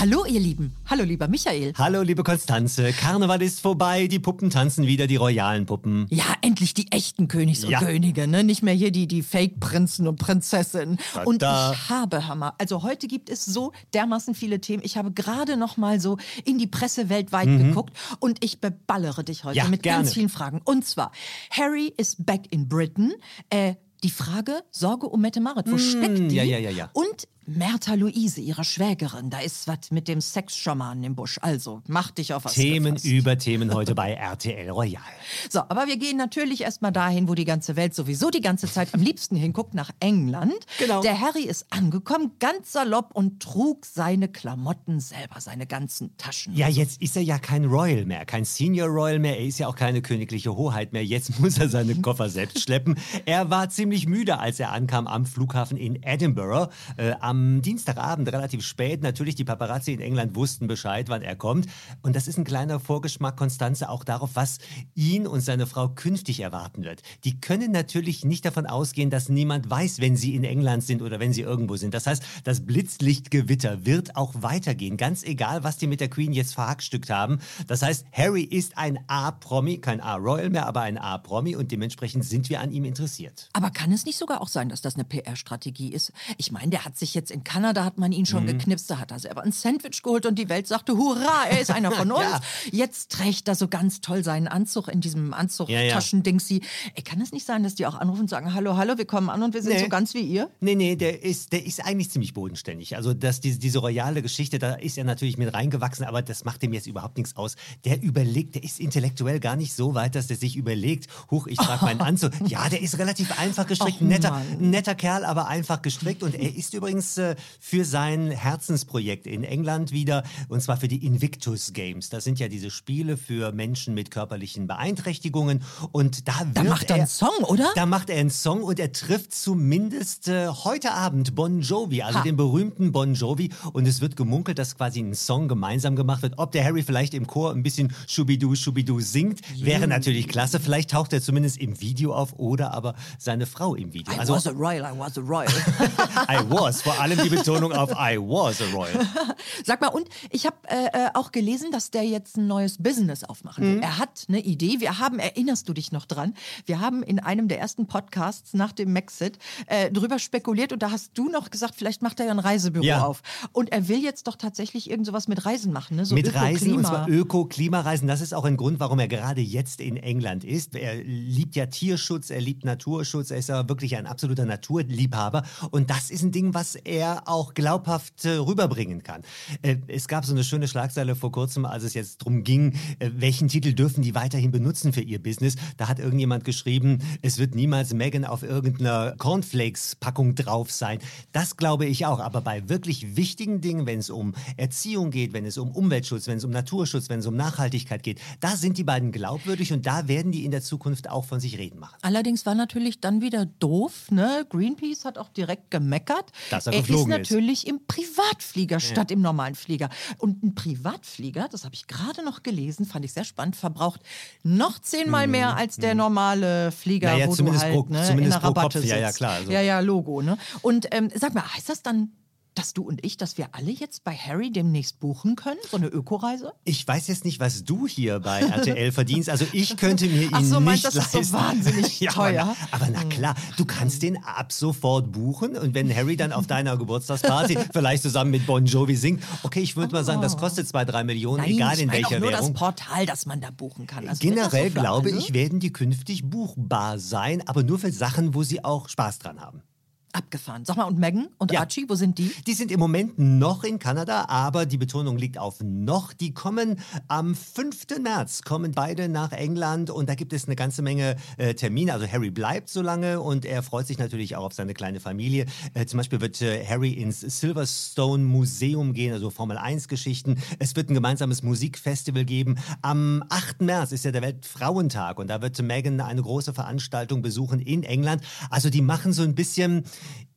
Hallo 0.00 0.24
ihr 0.24 0.40
Lieben. 0.40 0.74
Hallo 0.86 1.04
lieber 1.04 1.28
Michael. 1.28 1.74
Hallo 1.76 2.00
liebe 2.00 2.22
Konstanze. 2.22 2.90
Karneval 2.94 3.42
ist 3.42 3.60
vorbei, 3.60 4.06
die 4.06 4.18
Puppen 4.18 4.48
tanzen 4.48 4.86
wieder, 4.86 5.06
die 5.06 5.16
royalen 5.16 5.66
Puppen. 5.66 6.06
Ja, 6.08 6.24
endlich 6.40 6.72
die 6.72 6.90
echten 6.90 7.28
Königs 7.28 7.64
und 7.64 7.70
Ja. 7.70 7.80
Könige, 7.80 8.26
ne? 8.26 8.42
Nicht 8.42 8.62
mehr 8.62 8.72
hier 8.72 8.92
die, 8.92 9.06
die 9.06 9.20
Fake-Prinzen 9.22 10.08
und 10.08 10.16
Prinzessinnen. 10.18 10.98
Da, 11.12 11.24
Und 11.24 11.42
da. 11.42 11.72
ich 11.72 11.90
habe, 11.90 12.26
Hammer, 12.26 12.54
also 12.56 12.82
heute 12.82 13.08
gibt 13.08 13.28
es 13.28 13.44
so 13.44 13.72
dermaßen 13.92 14.34
viele 14.34 14.58
Themen. 14.62 14.82
Ich 14.86 14.96
habe 14.96 15.12
gerade 15.12 15.58
noch 15.58 15.76
mal 15.76 16.00
so 16.00 16.16
in 16.46 16.56
die 16.56 16.66
Presse 16.66 17.10
weltweit 17.10 17.48
geguckt 17.48 17.94
und 18.20 18.42
ich 18.42 18.58
beballere 18.58 19.22
dich 19.22 19.44
heute 19.44 19.58
Mhm. 19.58 19.64
Ja, 19.64 19.68
mit 19.68 19.82
gerne. 19.82 19.98
ganz 20.04 20.14
vielen 20.14 20.30
Fragen. 20.30 20.62
Und 20.64 20.86
zwar, 20.86 21.12
Harry 21.50 21.92
is 21.98 22.16
back 22.18 22.44
in 22.50 22.68
Britain. 22.68 23.12
Äh, 23.50 23.74
die 24.02 24.10
Frage, 24.10 24.62
Sorge 24.70 25.06
um 25.10 25.20
Mette 25.20 25.42
Marit, 25.42 25.70
wo 25.70 25.76
steckt 25.76 26.16
die? 26.16 26.22
Mm, 26.22 26.30
ja, 26.30 26.42
ja, 26.42 26.56
ja, 26.58 26.70
ja. 26.70 26.88
Und 26.94 27.28
Mertha 27.46 27.94
Luise, 27.94 28.40
ihre 28.40 28.64
Schwägerin, 28.64 29.30
da 29.30 29.40
ist 29.40 29.66
was 29.66 29.90
mit 29.90 30.08
dem 30.08 30.20
Sexschamanen 30.20 31.02
im 31.02 31.14
Busch. 31.16 31.38
Also, 31.42 31.82
mach 31.88 32.10
dich 32.10 32.32
auf 32.32 32.44
was 32.44 32.52
Themen 32.52 32.94
gefasst. 32.94 33.06
über 33.06 33.38
Themen 33.38 33.74
heute 33.74 33.94
bei 33.94 34.12
RTL 34.12 34.70
Royal. 34.70 35.02
So, 35.48 35.60
aber 35.60 35.86
wir 35.86 35.96
gehen 35.96 36.16
natürlich 36.16 36.60
erstmal 36.60 36.92
dahin, 36.92 37.28
wo 37.28 37.34
die 37.34 37.44
ganze 37.44 37.76
Welt 37.76 37.94
sowieso 37.94 38.30
die 38.30 38.40
ganze 38.40 38.70
Zeit 38.70 38.94
am 38.94 39.00
liebsten 39.00 39.36
hinguckt, 39.36 39.74
nach 39.74 39.90
England. 40.00 40.54
Genau. 40.78 41.02
Der 41.02 41.20
Harry 41.20 41.42
ist 41.42 41.66
angekommen, 41.70 42.32
ganz 42.38 42.72
salopp 42.72 43.10
und 43.14 43.42
trug 43.42 43.84
seine 43.84 44.28
Klamotten 44.28 45.00
selber, 45.00 45.40
seine 45.40 45.66
ganzen 45.66 46.16
Taschen. 46.18 46.54
Ja, 46.54 46.68
jetzt 46.68 47.02
ist 47.02 47.16
er 47.16 47.22
ja 47.22 47.38
kein 47.38 47.64
Royal 47.64 48.04
mehr, 48.04 48.26
kein 48.26 48.44
Senior 48.44 48.88
Royal 48.88 49.18
mehr. 49.18 49.38
Er 49.38 49.46
ist 49.46 49.58
ja 49.58 49.66
auch 49.66 49.76
keine 49.76 50.02
königliche 50.02 50.54
Hoheit 50.54 50.92
mehr. 50.92 51.04
Jetzt 51.04 51.40
muss 51.40 51.58
er 51.58 51.68
seine 51.68 51.96
Koffer 51.96 52.28
selbst 52.28 52.60
schleppen. 52.60 52.96
Er 53.24 53.50
war 53.50 53.70
ziemlich 53.70 54.06
müde, 54.06 54.38
als 54.38 54.60
er 54.60 54.72
ankam 54.72 55.06
am 55.06 55.26
Flughafen 55.26 55.76
in 55.76 56.02
Edinburgh. 56.02 56.70
Äh, 56.96 57.14
am 57.20 57.39
Dienstagabend, 57.62 58.32
relativ 58.32 58.64
spät. 58.64 59.02
Natürlich, 59.02 59.34
die 59.34 59.44
Paparazzi 59.44 59.92
in 59.92 60.00
England 60.00 60.34
wussten 60.34 60.66
Bescheid, 60.66 61.08
wann 61.08 61.22
er 61.22 61.36
kommt. 61.36 61.66
Und 62.02 62.16
das 62.16 62.28
ist 62.28 62.38
ein 62.38 62.44
kleiner 62.44 62.80
Vorgeschmack, 62.80 63.36
Konstanze, 63.36 63.88
auch 63.88 64.04
darauf, 64.04 64.30
was 64.34 64.58
ihn 64.94 65.26
und 65.26 65.40
seine 65.40 65.66
Frau 65.66 65.88
künftig 65.88 66.40
erwarten 66.40 66.84
wird. 66.84 67.02
Die 67.24 67.40
können 67.40 67.72
natürlich 67.72 68.24
nicht 68.24 68.44
davon 68.44 68.66
ausgehen, 68.66 69.10
dass 69.10 69.28
niemand 69.28 69.68
weiß, 69.68 70.00
wenn 70.00 70.16
sie 70.16 70.34
in 70.34 70.44
England 70.44 70.84
sind 70.84 71.02
oder 71.02 71.20
wenn 71.20 71.32
sie 71.32 71.42
irgendwo 71.42 71.76
sind. 71.76 71.94
Das 71.94 72.06
heißt, 72.06 72.22
das 72.44 72.64
Blitzlichtgewitter 72.66 73.84
wird 73.84 74.16
auch 74.16 74.34
weitergehen, 74.36 74.96
ganz 74.96 75.22
egal, 75.22 75.64
was 75.64 75.76
die 75.76 75.86
mit 75.86 76.00
der 76.00 76.08
Queen 76.08 76.32
jetzt 76.32 76.54
verhackstückt 76.54 77.10
haben. 77.10 77.38
Das 77.66 77.82
heißt, 77.82 78.06
Harry 78.12 78.42
ist 78.42 78.78
ein 78.78 78.98
A-Promi, 79.06 79.78
kein 79.78 80.00
A-Royal 80.00 80.50
mehr, 80.50 80.66
aber 80.66 80.82
ein 80.82 80.98
A-Promi 80.98 81.56
und 81.56 81.72
dementsprechend 81.72 82.24
sind 82.24 82.48
wir 82.48 82.60
an 82.60 82.72
ihm 82.72 82.84
interessiert. 82.84 83.48
Aber 83.52 83.70
kann 83.70 83.92
es 83.92 84.04
nicht 84.04 84.16
sogar 84.16 84.40
auch 84.40 84.48
sein, 84.48 84.68
dass 84.68 84.80
das 84.80 84.94
eine 84.94 85.04
PR-Strategie 85.04 85.92
ist? 85.92 86.12
Ich 86.38 86.52
meine, 86.52 86.70
der 86.70 86.84
hat 86.84 86.96
sich 86.96 87.14
jetzt 87.14 87.19
in 87.28 87.44
Kanada, 87.44 87.84
hat 87.84 87.98
man 87.98 88.12
ihn 88.12 88.20
Mhm. 88.22 88.26
schon 88.26 88.46
geknipst, 88.46 88.88
da 88.90 88.98
hat 88.98 89.10
er 89.10 89.18
selber 89.18 89.42
ein 89.42 89.52
Sandwich 89.52 90.02
geholt 90.02 90.24
und 90.24 90.38
die 90.38 90.48
Welt 90.48 90.66
sagte, 90.66 90.96
hurra, 90.96 91.44
er 91.50 91.60
ist 91.60 91.70
einer 91.70 91.90
von 91.92 92.10
uns. 92.12 92.22
Ja. 92.24 92.40
Jetzt 92.72 93.10
trägt 93.12 93.48
er 93.48 93.54
so 93.54 93.68
ganz 93.68 94.00
toll 94.00 94.24
seinen 94.24 94.46
Anzug 94.48 94.88
in 94.88 95.00
diesem 95.00 95.34
Anzug, 95.34 95.68
Ja, 95.68 95.80
ja. 95.82 95.92
Taschendingsi. 95.94 96.62
Ey, 96.94 97.02
kann 97.02 97.20
es 97.20 97.32
nicht 97.32 97.44
sein, 97.46 97.62
dass 97.62 97.74
die 97.74 97.86
auch 97.86 97.96
anrufen 97.96 98.20
und 98.22 98.30
sagen, 98.30 98.54
hallo, 98.54 98.76
hallo, 98.76 98.96
wir 98.96 99.04
kommen 99.04 99.28
an 99.28 99.42
und 99.42 99.52
wir 99.52 99.62
sind 99.62 99.72
Nee. 99.74 99.80
so 99.82 99.88
ganz 99.88 100.14
wie 100.14 100.20
ihr? 100.20 100.48
Nee, 100.60 100.76
nee, 100.76 100.96
der 100.96 101.22
ist, 101.24 101.52
der 101.52 101.66
ist 101.66 101.84
eigentlich 101.84 102.10
ziemlich 102.10 102.32
bodenständig. 102.32 102.96
Also 102.96 103.12
das, 103.12 103.40
diese, 103.40 103.58
diese 103.58 103.78
royale 103.80 104.22
Geschichte, 104.22 104.58
da 104.60 104.74
ist 104.74 104.96
er 104.96 105.04
natürlich 105.04 105.36
mit 105.36 105.52
reingewachsen, 105.52 106.04
aber 106.06 106.22
das 106.22 106.44
macht 106.44 106.62
ihm 106.62 106.72
jetzt 106.72 106.86
überhaupt 106.86 107.16
nichts 107.16 107.36
aus. 107.36 107.56
Der 107.84 108.00
überlegt, 108.02 108.54
der 108.54 108.62
ist 108.62 108.78
intellektuell 108.78 109.40
gar 109.40 109.56
nicht 109.56 109.74
so 109.74 109.94
weit, 109.94 110.14
dass 110.14 110.28
der 110.28 110.36
sich 110.36 110.54
überlegt, 110.56 111.08
huch, 111.30 111.46
ich 111.48 111.56
trage 111.58 111.84
meinen 111.84 112.00
Anzug. 112.10 112.32
Ja, 112.46 112.68
der 112.68 112.80
ist 112.80 112.98
relativ 112.98 113.38
einfach 113.40 113.66
gestrickt, 113.66 113.96
Och, 114.00 114.06
netter, 114.06 114.30
Mann. 114.30 114.70
netter 114.70 114.94
Kerl, 114.94 115.24
aber 115.24 115.48
einfach 115.48 115.82
gestrickt. 115.82 116.22
Und 116.22 116.34
er 116.34 116.54
ist 116.54 116.74
übrigens 116.74 117.09
äh, 117.18 117.36
für 117.60 117.84
sein 117.84 118.30
Herzensprojekt 118.30 119.26
in 119.26 119.44
England 119.44 119.92
wieder, 119.92 120.22
und 120.48 120.60
zwar 120.62 120.76
für 120.76 120.88
die 120.88 121.04
Invictus 121.04 121.72
Games. 121.72 122.08
Das 122.10 122.24
sind 122.24 122.38
ja 122.38 122.48
diese 122.48 122.70
Spiele 122.70 123.16
für 123.16 123.52
Menschen 123.52 123.94
mit 123.94 124.10
körperlichen 124.10 124.66
Beeinträchtigungen. 124.66 125.62
Und 125.92 126.28
da, 126.28 126.32
Da 126.52 126.62
macht 126.64 126.90
er 126.90 126.96
einen 126.96 127.06
Song, 127.06 127.44
oder? 127.46 127.70
Da 127.74 127.86
macht 127.86 128.10
er 128.10 128.18
einen 128.18 128.30
Song 128.30 128.62
und 128.62 128.78
er 128.78 128.92
trifft 128.92 129.34
zumindest 129.34 130.28
äh, 130.28 130.48
heute 130.48 130.92
Abend 130.92 131.34
Bon 131.34 131.60
Jovi, 131.60 132.02
also 132.02 132.18
Ha. 132.20 132.22
den 132.22 132.36
berühmten 132.36 132.92
Bon 132.92 133.14
Jovi. 133.14 133.50
Und 133.72 133.86
es 133.86 134.00
wird 134.00 134.16
gemunkelt, 134.16 134.58
dass 134.58 134.76
quasi 134.76 135.00
ein 135.00 135.14
Song 135.14 135.48
gemeinsam 135.48 135.96
gemacht 135.96 136.22
wird. 136.22 136.34
Ob 136.38 136.52
der 136.52 136.64
Harry 136.64 136.82
vielleicht 136.82 137.14
im 137.14 137.26
Chor 137.26 137.52
ein 137.52 137.62
bisschen 137.62 137.92
Schubidu, 138.06 138.54
Schubidu 138.54 139.00
singt, 139.00 139.40
wäre 139.62 139.86
natürlich 139.86 140.28
klasse. 140.28 140.60
Vielleicht 140.60 140.90
taucht 140.90 141.12
er 141.12 141.22
zumindest 141.22 141.58
im 141.58 141.80
Video 141.80 142.14
auf 142.14 142.34
oder 142.38 142.72
aber 142.74 142.94
seine 143.18 143.46
Frau 143.46 143.74
im 143.74 143.92
Video. 143.92 144.14
I 144.14 144.18
Also 144.18 144.34
was 144.34 144.46
a 144.46 144.50
royal, 144.52 144.84
I 144.84 144.98
was 144.98 145.16
a 145.18 145.20
royal. 145.20 145.48
I 146.28 146.38
was, 146.48 146.82
vor 146.82 146.99
allem 147.00 147.18
die 147.22 147.28
Betonung 147.30 147.72
auf 147.72 147.90
I 147.92 148.16
was 148.18 148.60
a 148.60 148.64
royal. 148.74 149.06
Sag 149.64 149.80
mal, 149.80 149.88
und 149.88 150.08
ich 150.30 150.46
habe 150.46 150.56
äh, 150.68 150.86
äh, 150.86 151.08
auch 151.14 151.32
gelesen, 151.32 151.70
dass 151.72 151.90
der 151.90 152.04
jetzt 152.04 152.36
ein 152.36 152.46
neues 152.46 152.78
Business 152.78 153.24
aufmachen 153.24 153.64
Mhm. 153.64 153.74
will. 153.76 153.82
Er 153.82 153.98
hat 153.98 154.24
eine 154.28 154.40
Idee. 154.40 154.76
Wir 154.80 154.98
haben, 154.98 155.18
erinnerst 155.18 155.68
du 155.68 155.72
dich 155.72 155.92
noch 155.92 156.06
dran? 156.06 156.34
Wir 156.66 156.80
haben 156.80 157.02
in 157.02 157.18
einem 157.18 157.48
der 157.48 157.58
ersten 157.60 157.86
Podcasts 157.86 158.54
nach 158.54 158.72
dem 158.72 158.92
Maxit 158.92 159.38
äh, 159.66 159.90
drüber 159.90 160.18
spekuliert 160.18 160.72
und 160.72 160.82
da 160.82 160.90
hast 160.90 161.12
du 161.14 161.28
noch 161.28 161.50
gesagt, 161.50 161.74
vielleicht 161.76 162.02
macht 162.02 162.20
er 162.20 162.26
ja 162.26 162.32
ein 162.32 162.38
Reisebüro 162.38 162.84
Ja. 162.84 163.04
auf. 163.04 163.22
Und 163.52 163.72
er 163.72 163.88
will 163.88 164.02
jetzt 164.02 164.26
doch 164.26 164.36
tatsächlich 164.36 164.90
irgend 164.90 165.06
sowas 165.06 165.28
mit 165.28 165.44
Reisen 165.44 165.72
machen, 165.72 165.96
ne? 165.96 166.04
So 166.06 166.14
mit 166.14 166.26
Öko, 166.28 166.38
Reisen 166.38 166.72
und 166.74 166.86
zwar 166.86 167.08
Öko-Klimareisen. 167.08 168.06
Das 168.08 168.20
ist 168.20 168.34
auch 168.34 168.44
ein 168.44 168.56
Grund, 168.56 168.80
warum 168.80 168.98
er 168.98 169.08
gerade 169.08 169.40
jetzt 169.40 169.80
in 169.80 169.96
England 169.96 170.44
ist. 170.44 170.74
Er 170.74 170.96
liebt 171.02 171.56
ja 171.56 171.66
Tierschutz, 171.66 172.30
er 172.30 172.40
liebt 172.40 172.64
Naturschutz, 172.64 173.30
er 173.30 173.38
ist 173.38 173.48
ja 173.48 173.68
wirklich 173.68 173.96
ein 173.96 174.06
absoluter 174.06 174.44
Naturliebhaber. 174.44 175.42
Und 175.70 175.90
das 175.90 176.10
ist 176.10 176.22
ein 176.22 176.32
Ding, 176.32 176.54
was 176.54 176.74
er 176.90 177.28
auch 177.28 177.54
glaubhaft 177.54 178.24
äh, 178.24 178.30
rüberbringen 178.30 179.02
kann. 179.02 179.22
Äh, 179.62 179.76
es 179.86 180.08
gab 180.08 180.24
so 180.24 180.32
eine 180.32 180.44
schöne 180.44 180.68
Schlagzeile 180.68 181.14
vor 181.14 181.30
kurzem, 181.30 181.64
als 181.64 181.84
es 181.84 181.94
jetzt 181.94 182.20
darum 182.20 182.42
ging, 182.42 182.72
äh, 182.98 183.10
welchen 183.14 183.48
Titel 183.48 183.72
dürfen 183.72 184.02
die 184.02 184.14
weiterhin 184.14 184.50
benutzen 184.50 184.92
für 184.92 185.00
ihr 185.00 185.22
Business. 185.22 185.54
Da 185.76 185.88
hat 185.88 185.98
irgendjemand 186.00 186.44
geschrieben, 186.44 186.98
es 187.22 187.38
wird 187.38 187.54
niemals 187.54 187.94
Megan 187.94 188.24
auf 188.24 188.42
irgendeiner 188.42 189.14
Cornflakes-Packung 189.16 190.34
drauf 190.34 190.70
sein. 190.72 190.98
Das 191.32 191.56
glaube 191.56 191.86
ich 191.86 192.06
auch. 192.06 192.20
Aber 192.20 192.40
bei 192.40 192.68
wirklich 192.68 193.16
wichtigen 193.16 193.60
Dingen, 193.60 193.86
wenn 193.86 194.00
es 194.00 194.10
um 194.10 194.34
Erziehung 194.56 195.10
geht, 195.10 195.32
wenn 195.32 195.44
es 195.44 195.58
um 195.58 195.70
Umweltschutz, 195.70 196.26
wenn 196.26 196.38
es 196.38 196.44
um 196.44 196.50
Naturschutz, 196.50 197.08
wenn 197.08 197.20
es 197.20 197.26
um 197.26 197.36
Nachhaltigkeit 197.36 198.02
geht, 198.02 198.20
da 198.40 198.56
sind 198.56 198.78
die 198.78 198.84
beiden 198.84 199.12
glaubwürdig 199.12 199.72
und 199.72 199.86
da 199.86 200.08
werden 200.08 200.32
die 200.32 200.44
in 200.44 200.50
der 200.50 200.62
Zukunft 200.62 201.08
auch 201.08 201.24
von 201.24 201.38
sich 201.38 201.58
reden 201.58 201.78
machen. 201.78 201.96
Allerdings 202.02 202.44
war 202.46 202.56
natürlich 202.56 203.00
dann 203.00 203.20
wieder 203.20 203.46
doof, 203.46 204.10
ne? 204.10 204.44
Greenpeace 204.48 205.04
hat 205.04 205.18
auch 205.18 205.28
direkt 205.28 205.70
gemeckert. 205.70 206.32
Dass 206.50 206.66
er 206.66 206.79
er 206.80 206.82
ist 206.82 206.88
geflogen 206.88 207.12
ist. 207.12 207.30
natürlich 207.30 207.66
im 207.66 207.80
Privatflieger 207.86 208.80
statt 208.80 209.10
im 209.10 209.20
normalen 209.20 209.54
Flieger. 209.54 209.88
Und 210.18 210.42
ein 210.42 210.54
Privatflieger, 210.54 211.48
das 211.50 211.64
habe 211.64 211.74
ich 211.74 211.86
gerade 211.86 212.24
noch 212.24 212.42
gelesen, 212.42 212.84
fand 212.86 213.04
ich 213.04 213.12
sehr 213.12 213.24
spannend, 213.24 213.56
verbraucht 213.56 214.00
noch 214.42 214.78
zehnmal 214.78 215.26
mehr 215.26 215.56
als 215.56 215.76
der 215.76 215.94
normale 215.94 216.72
Flieger, 216.72 217.08
Mhm. 217.10 217.14
Naja, 217.14 217.26
wo 217.26 217.30
du 217.30 217.36
zumindest 217.36 217.64
halt 217.64 217.74
pro- 217.74 217.86
ne, 217.88 218.02
zumindest 218.04 218.16
in 218.18 218.30
der 218.30 218.38
pro 218.38 218.46
Rabatte 218.48 218.78
Kopf. 218.80 218.88
Ja, 218.88 218.96
ja, 218.96 219.06
sitzt. 219.08 219.18
klar, 219.18 219.32
also. 219.32 219.50
Ja, 219.52 219.60
ja, 219.60 219.80
Logo. 219.80 220.22
Ne? 220.22 220.36
Und 220.62 220.86
ähm, 220.92 221.10
sag 221.14 221.34
mal, 221.34 221.44
heißt 221.54 221.68
das 221.68 221.82
dann, 221.82 222.12
dass 222.60 222.74
du 222.74 222.82
und 222.82 223.06
ich, 223.06 223.16
dass 223.16 223.38
wir 223.38 223.48
alle 223.52 223.70
jetzt 223.70 224.04
bei 224.04 224.14
Harry 224.14 224.52
demnächst 224.52 225.00
buchen 225.00 225.34
können, 225.34 225.58
so 225.70 225.78
eine 225.78 225.86
Ökoreise? 225.86 226.52
Ich 226.64 226.86
weiß 226.86 227.08
jetzt 227.08 227.24
nicht, 227.24 227.40
was 227.40 227.64
du 227.64 227.86
hier 227.86 228.20
bei 228.20 228.40
RTL 228.40 228.92
verdienst. 228.92 229.30
Also 229.30 229.46
ich 229.52 229.78
könnte 229.78 230.04
mir 230.06 230.24
ihn 230.24 230.28
Ach 230.32 230.42
so, 230.42 230.56
nicht 230.56 230.64
meinst 230.66 230.84
du, 230.84 230.90
das 230.90 231.06
ist 231.06 231.12
so 231.12 231.18
leisten. 231.18 231.32
wahnsinnig 231.32 232.00
ja, 232.00 232.12
teuer? 232.12 232.42
Hm. 232.42 232.56
Aber, 232.70 232.84
aber 232.84 232.92
na 232.92 233.04
klar, 233.04 233.34
du 233.56 233.64
kannst 233.64 234.02
den 234.02 234.22
ab 234.22 234.52
sofort 234.52 235.10
buchen 235.10 235.56
und 235.56 235.72
wenn 235.72 235.94
Harry 235.94 236.18
dann 236.18 236.34
auf 236.34 236.46
deiner 236.46 236.76
Geburtstagsparty 236.76 237.56
vielleicht 237.72 238.02
zusammen 238.02 238.30
mit 238.30 238.44
Bon 238.44 238.66
Jovi 238.66 238.94
singt, 238.94 239.24
okay, 239.42 239.60
ich 239.60 239.74
würde 239.76 239.94
mal 239.94 240.04
sagen, 240.04 240.20
das 240.20 240.36
kostet 240.36 240.68
zwei, 240.68 240.84
drei 240.84 241.02
Millionen, 241.02 241.38
Nein, 241.38 241.52
egal 241.52 241.76
ich 241.76 241.80
in 241.80 241.86
meine 241.88 242.04
auch 242.04 242.10
welcher 242.10 242.20
nur 242.20 242.30
Währung. 242.30 242.52
das 242.52 242.60
Portal, 242.60 243.06
das 243.06 243.24
man 243.24 243.40
da 243.40 243.50
buchen 243.50 243.86
kann. 243.86 244.06
Also 244.06 244.20
Generell 244.20 244.70
so 244.70 244.80
glaube 244.80 245.10
ich, 245.10 245.32
werden 245.32 245.60
die 245.60 245.72
künftig 245.72 246.28
buchbar 246.28 246.98
sein, 246.98 247.42
aber 247.48 247.62
nur 247.62 247.78
für 247.78 247.90
Sachen, 247.90 248.34
wo 248.34 248.42
sie 248.42 248.62
auch 248.62 248.90
Spaß 248.90 249.18
dran 249.18 249.40
haben. 249.40 249.62
Abgefahren. 250.12 250.64
Sag 250.64 250.76
mal, 250.76 250.84
und 250.84 250.98
Megan 250.98 251.28
und 251.38 251.52
Ja. 251.52 251.60
Archie, 251.60 251.84
wo 251.88 251.94
sind 251.94 252.18
die? 252.18 252.32
Die 252.46 252.54
sind 252.54 252.72
im 252.72 252.80
Moment 252.80 253.18
noch 253.18 253.62
in 253.64 253.78
Kanada, 253.78 254.26
aber 254.28 254.66
die 254.66 254.76
Betonung 254.78 255.16
liegt 255.16 255.38
auf 255.38 255.60
noch. 255.62 256.12
Die 256.12 256.34
kommen 256.34 256.80
am 257.08 257.34
5. 257.34 258.00
März, 258.02 258.42
kommen 258.42 258.72
beide 258.72 259.08
nach 259.08 259.32
England 259.32 259.90
und 259.90 260.08
da 260.08 260.14
gibt 260.14 260.32
es 260.32 260.46
eine 260.46 260.56
ganze 260.56 260.82
Menge 260.82 261.16
äh, 261.36 261.54
Termine. 261.54 261.92
Also 261.92 262.06
Harry 262.06 262.30
bleibt 262.30 262.68
so 262.68 262.82
lange 262.82 263.20
und 263.20 263.44
er 263.44 263.62
freut 263.62 263.86
sich 263.86 263.98
natürlich 263.98 264.36
auch 264.36 264.44
auf 264.44 264.52
seine 264.52 264.74
kleine 264.74 264.98
Familie. 265.00 265.46
Äh, 265.74 265.86
zum 265.86 265.98
Beispiel 265.98 266.20
wird 266.20 266.42
äh, 266.42 266.64
Harry 266.66 266.92
ins 266.92 267.20
Silverstone 267.20 268.24
Museum 268.24 268.92
gehen, 268.94 269.12
also 269.12 269.30
Formel 269.30 269.58
1 269.58 269.86
Geschichten. 269.88 270.38
Es 270.58 270.74
wird 270.74 270.90
ein 270.90 270.94
gemeinsames 270.94 271.42
Musikfestival 271.42 272.24
geben. 272.24 272.56
Am 272.82 273.22
8. 273.28 273.62
März 273.62 273.92
ist 273.92 274.04
ja 274.04 274.10
der 274.10 274.22
Weltfrauentag 274.22 275.18
und 275.18 275.28
da 275.28 275.40
wird 275.40 275.60
Meghan 275.62 276.00
eine 276.00 276.22
große 276.22 276.52
Veranstaltung 276.52 277.22
besuchen 277.22 277.60
in 277.60 277.82
England. 277.84 278.22
Also 278.50 278.70
die 278.70 278.82
machen 278.82 279.12
so 279.12 279.22
ein 279.22 279.34
bisschen 279.34 279.84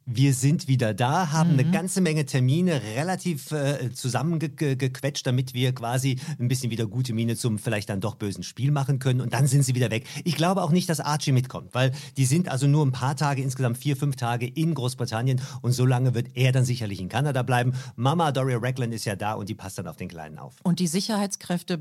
wir 0.05 0.33
sind 0.33 0.67
wieder 0.67 0.94
da, 0.94 1.31
haben 1.31 1.53
mhm. 1.53 1.59
eine 1.59 1.71
ganze 1.71 2.01
Menge 2.01 2.25
Termine 2.25 2.81
relativ 2.95 3.51
äh, 3.51 3.91
zusammengequetscht, 3.94 5.25
damit 5.25 5.53
wir 5.53 5.73
quasi 5.73 6.19
ein 6.39 6.47
bisschen 6.47 6.71
wieder 6.71 6.88
gute 6.88 7.13
Miene 7.13 7.35
zum 7.35 7.57
vielleicht 7.57 7.89
dann 7.89 8.01
doch 8.01 8.15
bösen 8.15 8.44
Spiel 8.44 8.71
machen 8.71 9.00
können 9.00 9.21
und 9.21 9.33
dann 9.33 9.47
sind 9.47 9.63
sie 9.63 9.75
wieder 9.75 9.91
weg. 9.91 10.05
Ich 10.23 10.35
glaube 10.35 10.61
auch 10.63 10.71
nicht, 10.71 10.89
dass 10.89 11.00
Archie 11.00 11.31
mitkommt, 11.31 11.73
weil 11.73 11.91
die 12.17 12.25
sind 12.25 12.50
also 12.50 12.67
nur 12.67 12.85
ein 12.85 12.91
paar 12.91 13.15
Tage, 13.15 13.41
insgesamt 13.41 13.77
vier, 13.77 13.95
fünf 13.95 14.15
Tage 14.15 14.47
in 14.47 14.73
Großbritannien 14.73 15.41
und 15.61 15.71
so 15.71 15.85
lange 15.85 16.13
wird 16.13 16.27
er 16.35 16.51
dann 16.51 16.65
sicherlich 16.65 16.99
in 16.99 17.09
Kanada 17.09 17.44
bleiben. 17.44 17.73
Mama 17.95 18.31
Doria 18.31 18.57
Ragland 18.57 18.94
ist 18.94 19.06
ja 19.06 19.15
da 19.15 19.33
und 19.33 19.49
die 19.49 19.56
passt 19.56 19.77
dann 19.77 19.88
auf 19.88 19.95
den 19.95 20.09
Kleinen 20.09 20.38
auf. 20.38 20.56
Und 20.63 20.79
die 20.79 20.88
Sicherheitskräfte 20.88 21.79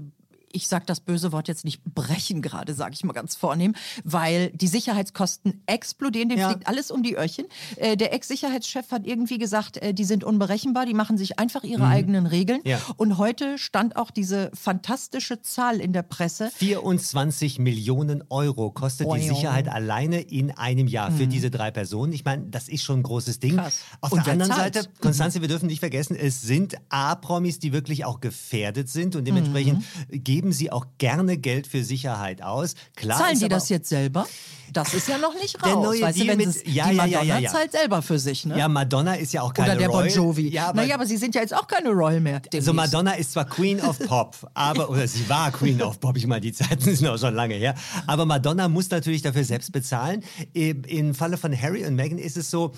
ich 0.52 0.68
sage 0.68 0.84
das 0.86 1.00
böse 1.00 1.32
Wort 1.32 1.48
jetzt 1.48 1.64
nicht 1.64 1.82
brechen 1.84 2.42
gerade, 2.42 2.74
sage 2.74 2.94
ich 2.94 3.04
mal 3.04 3.12
ganz 3.12 3.34
vornehm, 3.36 3.74
weil 4.04 4.50
die 4.50 4.68
Sicherheitskosten 4.68 5.62
explodieren, 5.66 6.28
dem 6.28 6.38
ja. 6.38 6.50
fliegt 6.50 6.66
alles 6.66 6.90
um 6.90 7.02
die 7.02 7.16
Öhrchen. 7.16 7.46
Äh, 7.76 7.96
der 7.96 8.12
Ex-Sicherheitschef 8.12 8.90
hat 8.90 9.06
irgendwie 9.06 9.38
gesagt, 9.38 9.78
äh, 9.78 9.94
die 9.94 10.04
sind 10.04 10.24
unberechenbar, 10.24 10.86
die 10.86 10.94
machen 10.94 11.18
sich 11.18 11.38
einfach 11.38 11.64
ihre 11.64 11.84
mhm. 11.84 11.92
eigenen 11.92 12.26
Regeln. 12.26 12.60
Ja. 12.64 12.80
Und 12.96 13.18
heute 13.18 13.58
stand 13.58 13.96
auch 13.96 14.10
diese 14.10 14.50
fantastische 14.54 15.40
Zahl 15.42 15.80
in 15.80 15.92
der 15.92 16.02
Presse. 16.02 16.50
24 16.54 17.58
Millionen 17.58 18.24
Euro 18.28 18.70
kostet 18.70 19.06
oh, 19.06 19.14
die 19.14 19.22
Sicherheit 19.22 19.68
alleine 19.68 20.20
in 20.20 20.50
einem 20.50 20.86
Jahr 20.86 21.10
mhm. 21.10 21.16
für 21.16 21.26
diese 21.26 21.50
drei 21.50 21.70
Personen. 21.70 22.12
Ich 22.12 22.24
meine, 22.24 22.44
das 22.46 22.68
ist 22.68 22.82
schon 22.82 23.00
ein 23.00 23.02
großes 23.02 23.40
Ding. 23.40 23.56
Krass. 23.56 23.80
Auf 24.00 24.12
Und 24.12 24.26
der 24.26 24.34
anderen 24.34 24.52
zahlt? 24.52 24.74
Seite, 24.74 24.88
Konstanze, 25.00 25.40
wir 25.40 25.48
dürfen 25.48 25.66
nicht 25.66 25.80
vergessen, 25.80 26.16
es 26.16 26.42
sind 26.42 26.76
A-Promis, 26.88 27.58
die 27.58 27.72
wirklich 27.72 28.04
auch 28.04 28.20
gefährdet 28.20 28.88
sind 28.88 29.16
und 29.16 29.26
dementsprechend 29.26 29.84
mhm. 30.10 30.24
geben 30.24 30.41
geben 30.42 30.52
sie 30.52 30.72
auch 30.72 30.86
gerne 30.98 31.38
Geld 31.38 31.68
für 31.68 31.84
Sicherheit 31.84 32.42
aus. 32.42 32.74
Klar 32.96 33.18
Zahlen 33.18 33.38
die 33.38 33.48
das 33.48 33.68
jetzt 33.68 33.88
selber? 33.88 34.26
Das 34.72 34.92
ist 34.92 35.06
ja 35.06 35.18
noch 35.18 35.34
nicht 35.34 35.62
raus. 35.62 35.70
Der 35.70 35.76
neue 35.76 36.00
weißt 36.00 36.18
Deal 36.18 36.34
du, 36.34 36.40
wenn 36.40 36.48
mit, 36.48 36.66
ja, 36.66 36.88
die 36.88 36.96
Madonna 36.96 37.22
ja, 37.22 37.38
ja, 37.38 37.50
zahlt 37.52 37.72
selber 37.72 38.00
für 38.02 38.18
sich, 38.18 38.46
ne? 38.46 38.58
Ja, 38.58 38.68
Madonna 38.68 39.14
ist 39.14 39.32
ja 39.32 39.42
auch 39.42 39.52
keine 39.52 39.72
Oder 39.72 39.78
der 39.78 39.88
Royal. 39.88 40.08
Bon 40.08 40.16
Jovi. 40.16 40.48
Ja, 40.48 40.68
aber, 40.68 40.80
naja, 40.80 40.94
aber 40.94 41.06
sie 41.06 41.18
sind 41.18 41.34
ja 41.34 41.42
jetzt 41.42 41.54
auch 41.54 41.68
keine 41.68 41.90
Royal 41.90 42.20
mehr. 42.20 42.40
Demnächst. 42.40 42.68
Also 42.68 42.72
Madonna 42.72 43.12
ist 43.12 43.32
zwar 43.32 43.44
Queen 43.44 43.80
of 43.82 43.98
Pop, 44.00 44.34
aber, 44.54 44.88
oder 44.90 45.06
sie 45.06 45.28
war 45.28 45.52
Queen 45.52 45.80
of 45.82 46.00
Pop, 46.00 46.16
ich 46.16 46.26
meine, 46.26 46.40
die 46.40 46.52
Zeiten 46.52 46.80
sind 46.96 47.06
auch 47.06 47.18
schon 47.18 47.34
lange 47.34 47.54
her. 47.54 47.74
Aber 48.06 48.24
Madonna 48.24 48.68
muss 48.68 48.90
natürlich 48.90 49.22
dafür 49.22 49.44
selbst 49.44 49.72
bezahlen. 49.72 50.24
Im 50.54 51.14
Falle 51.14 51.36
von 51.36 51.56
Harry 51.56 51.84
und 51.84 51.94
Meghan 51.94 52.18
ist 52.18 52.36
es 52.36 52.50
so, 52.50 52.72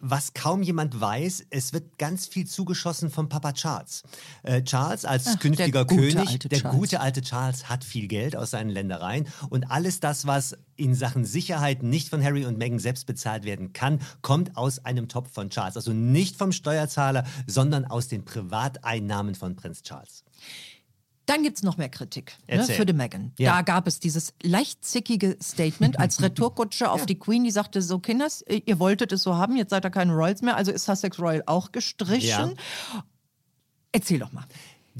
was 0.00 0.32
kaum 0.34 0.62
jemand 0.62 1.00
weiß, 1.00 1.46
es 1.50 1.72
wird 1.72 1.98
ganz 1.98 2.26
viel 2.26 2.46
zugeschossen 2.46 3.10
von 3.10 3.28
Papa 3.28 3.52
Charles. 3.52 4.02
Äh, 4.42 4.62
Charles 4.62 5.04
als 5.04 5.26
Ach, 5.26 5.38
künftiger 5.38 5.84
der 5.84 5.96
König, 5.96 6.40
der 6.40 6.60
Charles. 6.60 6.78
gute 6.78 7.00
alte 7.00 7.20
Charles 7.22 7.68
hat 7.68 7.84
viel 7.84 8.08
Geld 8.08 8.34
aus 8.34 8.50
seinen 8.50 8.70
Ländereien 8.70 9.28
und 9.50 9.70
alles 9.70 10.00
das, 10.00 10.26
was 10.26 10.56
in 10.76 10.94
Sachen 10.94 11.24
Sicherheit 11.24 11.82
nicht 11.82 12.08
von 12.08 12.24
Harry 12.24 12.46
und 12.46 12.56
Meghan 12.56 12.78
selbst 12.78 13.06
bezahlt 13.06 13.44
werden 13.44 13.72
kann, 13.72 14.00
kommt 14.22 14.56
aus 14.56 14.84
einem 14.84 15.08
Topf 15.08 15.32
von 15.32 15.50
Charles. 15.50 15.76
Also 15.76 15.92
nicht 15.92 16.36
vom 16.36 16.52
Steuerzahler, 16.52 17.24
sondern 17.46 17.84
aus 17.84 18.08
den 18.08 18.24
Privateinnahmen 18.24 19.34
von 19.34 19.56
Prinz 19.56 19.82
Charles. 19.82 20.24
Dann 21.30 21.42
gibt 21.44 21.58
es 21.58 21.62
noch 21.62 21.76
mehr 21.76 21.88
Kritik 21.88 22.36
ne, 22.48 22.64
für 22.64 22.84
die 22.84 22.92
Meghan. 22.92 23.32
Ja. 23.38 23.54
Da 23.54 23.62
gab 23.62 23.86
es 23.86 24.00
dieses 24.00 24.34
leicht 24.42 24.84
zickige 24.84 25.36
Statement 25.40 25.98
als 25.98 26.20
Retourkutsche 26.22 26.90
auf 26.90 27.00
ja. 27.00 27.06
die 27.06 27.18
Queen, 27.18 27.44
die 27.44 27.52
sagte 27.52 27.82
so, 27.82 28.00
Kinders, 28.00 28.44
ihr 28.48 28.78
wolltet 28.80 29.12
es 29.12 29.22
so 29.22 29.36
haben, 29.36 29.56
jetzt 29.56 29.70
seid 29.70 29.84
ihr 29.84 29.90
keine 29.90 30.12
Royals 30.12 30.42
mehr, 30.42 30.56
also 30.56 30.72
ist 30.72 30.84
Sussex 30.84 31.20
Royal 31.20 31.44
auch 31.46 31.70
gestrichen. 31.70 32.56
Ja. 32.56 33.04
Erzähl 33.92 34.18
doch 34.18 34.32
mal. 34.32 34.44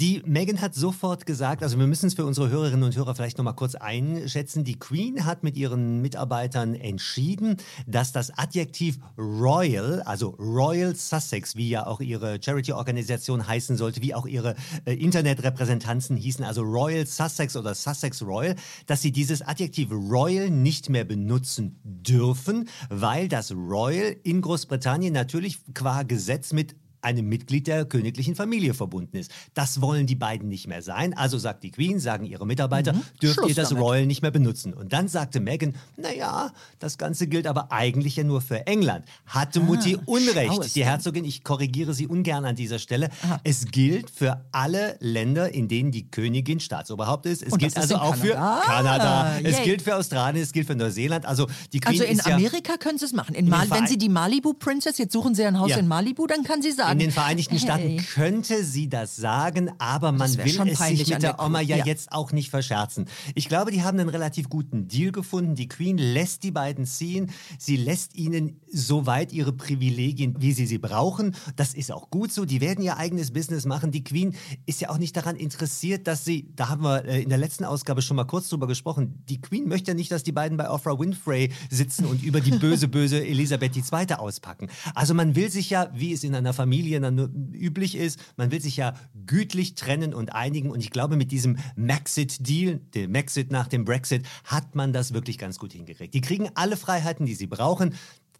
Die 0.00 0.22
Megan 0.24 0.62
hat 0.62 0.74
sofort 0.74 1.26
gesagt, 1.26 1.62
also 1.62 1.78
wir 1.78 1.86
müssen 1.86 2.06
es 2.06 2.14
für 2.14 2.24
unsere 2.24 2.48
Hörerinnen 2.48 2.84
und 2.84 2.96
Hörer 2.96 3.14
vielleicht 3.14 3.36
nochmal 3.36 3.54
kurz 3.54 3.74
einschätzen. 3.74 4.64
Die 4.64 4.78
Queen 4.78 5.26
hat 5.26 5.42
mit 5.42 5.58
ihren 5.58 6.00
Mitarbeitern 6.00 6.74
entschieden, 6.74 7.58
dass 7.86 8.10
das 8.10 8.30
Adjektiv 8.38 8.98
Royal, 9.18 10.00
also 10.06 10.30
Royal 10.38 10.96
Sussex, 10.96 11.54
wie 11.54 11.68
ja 11.68 11.86
auch 11.86 12.00
ihre 12.00 12.42
Charity-Organisation 12.42 13.46
heißen 13.46 13.76
sollte, 13.76 14.00
wie 14.00 14.14
auch 14.14 14.24
ihre 14.24 14.54
äh, 14.86 14.94
Internetrepräsentanzen 14.94 16.16
hießen, 16.16 16.46
also 16.46 16.62
Royal 16.62 17.04
Sussex 17.04 17.54
oder 17.54 17.74
Sussex 17.74 18.22
Royal, 18.22 18.56
dass 18.86 19.02
sie 19.02 19.12
dieses 19.12 19.42
Adjektiv 19.42 19.90
Royal 19.90 20.48
nicht 20.48 20.88
mehr 20.88 21.04
benutzen 21.04 21.78
dürfen, 21.84 22.70
weil 22.88 23.28
das 23.28 23.52
Royal 23.52 24.16
in 24.22 24.40
Großbritannien 24.40 25.12
natürlich 25.12 25.58
qua 25.74 26.04
Gesetz 26.04 26.54
mit 26.54 26.74
einem 27.02 27.28
Mitglied 27.28 27.66
der 27.66 27.84
königlichen 27.84 28.34
Familie 28.34 28.74
verbunden 28.74 29.16
ist. 29.16 29.30
Das 29.54 29.80
wollen 29.80 30.06
die 30.06 30.14
beiden 30.14 30.48
nicht 30.48 30.66
mehr 30.66 30.82
sein. 30.82 31.14
Also 31.14 31.38
sagt 31.38 31.62
die 31.62 31.70
Queen, 31.70 32.00
sagen 32.00 32.24
ihre 32.24 32.46
Mitarbeiter, 32.46 32.92
mhm. 32.92 33.02
dürft 33.22 33.34
Schluss 33.34 33.48
ihr 33.50 33.54
das 33.54 33.70
damit. 33.70 33.84
Royal 33.84 34.06
nicht 34.06 34.22
mehr 34.22 34.30
benutzen. 34.30 34.74
Und 34.74 34.92
dann 34.92 35.08
sagte 35.08 35.40
Meghan, 35.40 35.74
naja, 35.96 36.52
das 36.78 36.98
Ganze 36.98 37.26
gilt 37.26 37.46
aber 37.46 37.72
eigentlich 37.72 38.16
ja 38.16 38.24
nur 38.24 38.40
für 38.40 38.66
England. 38.66 39.04
Hatte 39.26 39.60
ah, 39.60 39.64
Mutti 39.64 39.98
Unrecht. 40.06 40.74
Die 40.74 40.84
Herzogin, 40.84 41.24
ich 41.24 41.44
korrigiere 41.44 41.94
sie 41.94 42.06
ungern 42.06 42.44
an 42.44 42.56
dieser 42.56 42.78
Stelle. 42.78 43.10
Aha. 43.22 43.40
Es 43.44 43.66
gilt 43.66 44.10
für 44.10 44.44
alle 44.52 44.96
Länder, 45.00 45.52
in 45.52 45.68
denen 45.68 45.90
die 45.90 46.10
Königin 46.10 46.60
Staatsoberhaupt 46.60 47.26
ist. 47.26 47.42
Es 47.42 47.52
Und 47.52 47.58
gilt 47.58 47.76
also 47.76 47.96
auch 47.96 48.16
für 48.16 48.34
Kanada. 48.34 49.38
Es 49.42 49.58
Yay. 49.58 49.64
gilt 49.64 49.82
für 49.82 49.96
Australien, 49.96 50.42
es 50.42 50.52
gilt 50.52 50.66
für 50.66 50.74
Neuseeland. 50.74 51.26
Also 51.26 51.46
die 51.72 51.80
Queen 51.80 52.00
Also 52.00 52.04
in 52.04 52.20
Amerika 52.32 52.72
ja 52.72 52.76
können 52.78 52.98
sie 52.98 53.04
es 53.04 53.12
machen. 53.12 53.34
In 53.34 53.48
Mal, 53.48 53.70
wenn 53.70 53.86
sie 53.86 53.98
die 53.98 54.08
Malibu 54.08 54.54
Princess, 54.54 54.98
jetzt 54.98 55.12
suchen 55.12 55.34
sie 55.34 55.44
ein 55.44 55.58
Haus 55.58 55.70
ja. 55.70 55.78
in 55.78 55.88
Malibu, 55.88 56.26
dann 56.26 56.42
kann 56.44 56.62
sie 56.62 56.72
sagen, 56.72 56.89
sagen. 56.90 57.00
In 57.00 57.06
den 57.06 57.12
Vereinigten 57.12 57.56
hey. 57.56 57.60
Staaten 57.60 57.96
könnte 58.14 58.64
sie 58.64 58.88
das 58.88 59.16
sagen, 59.16 59.70
aber 59.78 60.12
man 60.12 60.36
will 60.36 60.70
es 60.70 60.78
sich 60.78 61.08
mit 61.08 61.22
der 61.22 61.40
Oma 61.40 61.60
ja, 61.60 61.76
ja, 61.76 61.84
jetzt 61.84 62.12
auch 62.12 62.32
nicht 62.32 62.50
verscherzen. 62.50 63.06
Ich 63.34 63.48
glaube, 63.48 63.70
die 63.70 63.82
haben 63.82 63.98
einen 63.98 64.08
relativ 64.08 64.48
guten 64.48 64.88
Deal 64.88 65.12
gefunden. 65.12 65.54
Die 65.54 65.68
Queen 65.68 65.98
lässt 65.98 66.42
die 66.42 66.50
beiden 66.50 66.86
ziehen. 66.86 67.30
Sie 67.58 67.76
lässt 67.76 68.14
ihnen 68.14 68.60
soweit 68.70 69.32
ihre 69.32 69.52
Privilegien, 69.52 70.36
wie 70.38 70.52
sie 70.52 70.66
sie 70.66 70.78
brauchen. 70.78 71.34
Das 71.56 71.74
ist 71.74 71.92
auch 71.92 72.10
gut 72.10 72.32
so. 72.32 72.44
Die 72.44 72.60
werden 72.60 72.82
ihr 72.82 72.96
eigenes 72.96 73.32
Business 73.32 73.64
machen. 73.64 73.90
Die 73.92 74.04
Queen 74.04 74.34
ist 74.66 74.80
ja 74.80 74.90
auch 74.90 74.98
nicht 74.98 75.16
daran 75.16 75.36
interessiert, 75.36 76.06
dass 76.06 76.24
sie, 76.24 76.48
da 76.56 76.68
haben 76.68 76.82
wir 76.82 77.04
äh, 77.04 77.22
in 77.22 77.28
der 77.28 77.38
letzten 77.38 77.64
Ausgabe 77.64 78.02
schon 78.02 78.16
mal 78.16 78.24
kurz 78.24 78.48
drüber 78.48 78.66
gesprochen, 78.66 79.22
die 79.28 79.40
Queen 79.40 79.68
möchte 79.68 79.92
ja 79.92 79.94
nicht, 79.94 80.10
dass 80.10 80.22
die 80.22 80.32
beiden 80.32 80.56
bei 80.56 80.70
Oprah 80.70 80.98
Winfrey 80.98 81.50
sitzen 81.70 82.06
und 82.06 82.22
über 82.22 82.40
die 82.40 82.52
böse, 82.52 82.88
böse 82.88 83.24
Elisabeth 83.24 83.76
II. 83.76 84.14
auspacken. 84.14 84.68
Also 84.94 85.14
man 85.14 85.34
will 85.34 85.50
sich 85.50 85.70
ja, 85.70 85.90
wie 85.94 86.12
es 86.12 86.24
in 86.24 86.34
einer 86.34 86.52
Familie 86.52 86.79
Familien 86.80 87.02
dann 87.02 87.52
üblich 87.52 87.94
ist. 87.94 88.18
Man 88.36 88.50
will 88.50 88.60
sich 88.60 88.76
ja 88.76 88.94
gütlich 89.26 89.74
trennen 89.74 90.14
und 90.14 90.32
einigen. 90.32 90.70
Und 90.70 90.80
ich 90.80 90.90
glaube, 90.90 91.16
mit 91.16 91.30
diesem 91.30 91.58
Maxit-Deal, 91.76 92.80
dem 92.94 93.12
Maxit 93.12 93.50
nach 93.52 93.68
dem 93.68 93.84
Brexit, 93.84 94.26
hat 94.44 94.74
man 94.74 94.92
das 94.92 95.12
wirklich 95.12 95.36
ganz 95.36 95.58
gut 95.58 95.72
hingekriegt. 95.72 96.14
Die 96.14 96.22
kriegen 96.22 96.48
alle 96.54 96.76
Freiheiten, 96.76 97.26
die 97.26 97.34
sie 97.34 97.46
brauchen. 97.46 97.94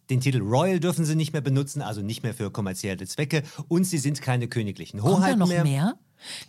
Den 0.09 0.21
Titel 0.21 0.41
Royal 0.41 0.79
dürfen 0.79 1.05
sie 1.05 1.15
nicht 1.15 1.33
mehr 1.33 1.41
benutzen, 1.41 1.81
also 1.81 2.01
nicht 2.01 2.23
mehr 2.23 2.33
für 2.33 2.49
kommerzielle 2.49 3.05
Zwecke. 3.05 3.43
Und 3.67 3.83
sie 3.83 3.99
sind 3.99 4.21
keine 4.21 4.47
königlichen 4.47 5.03
Hoheiten 5.03 5.21
Kommt 5.21 5.33
da 5.33 5.35
noch 5.35 5.47
mehr. 5.47 5.63
mehr? 5.63 5.93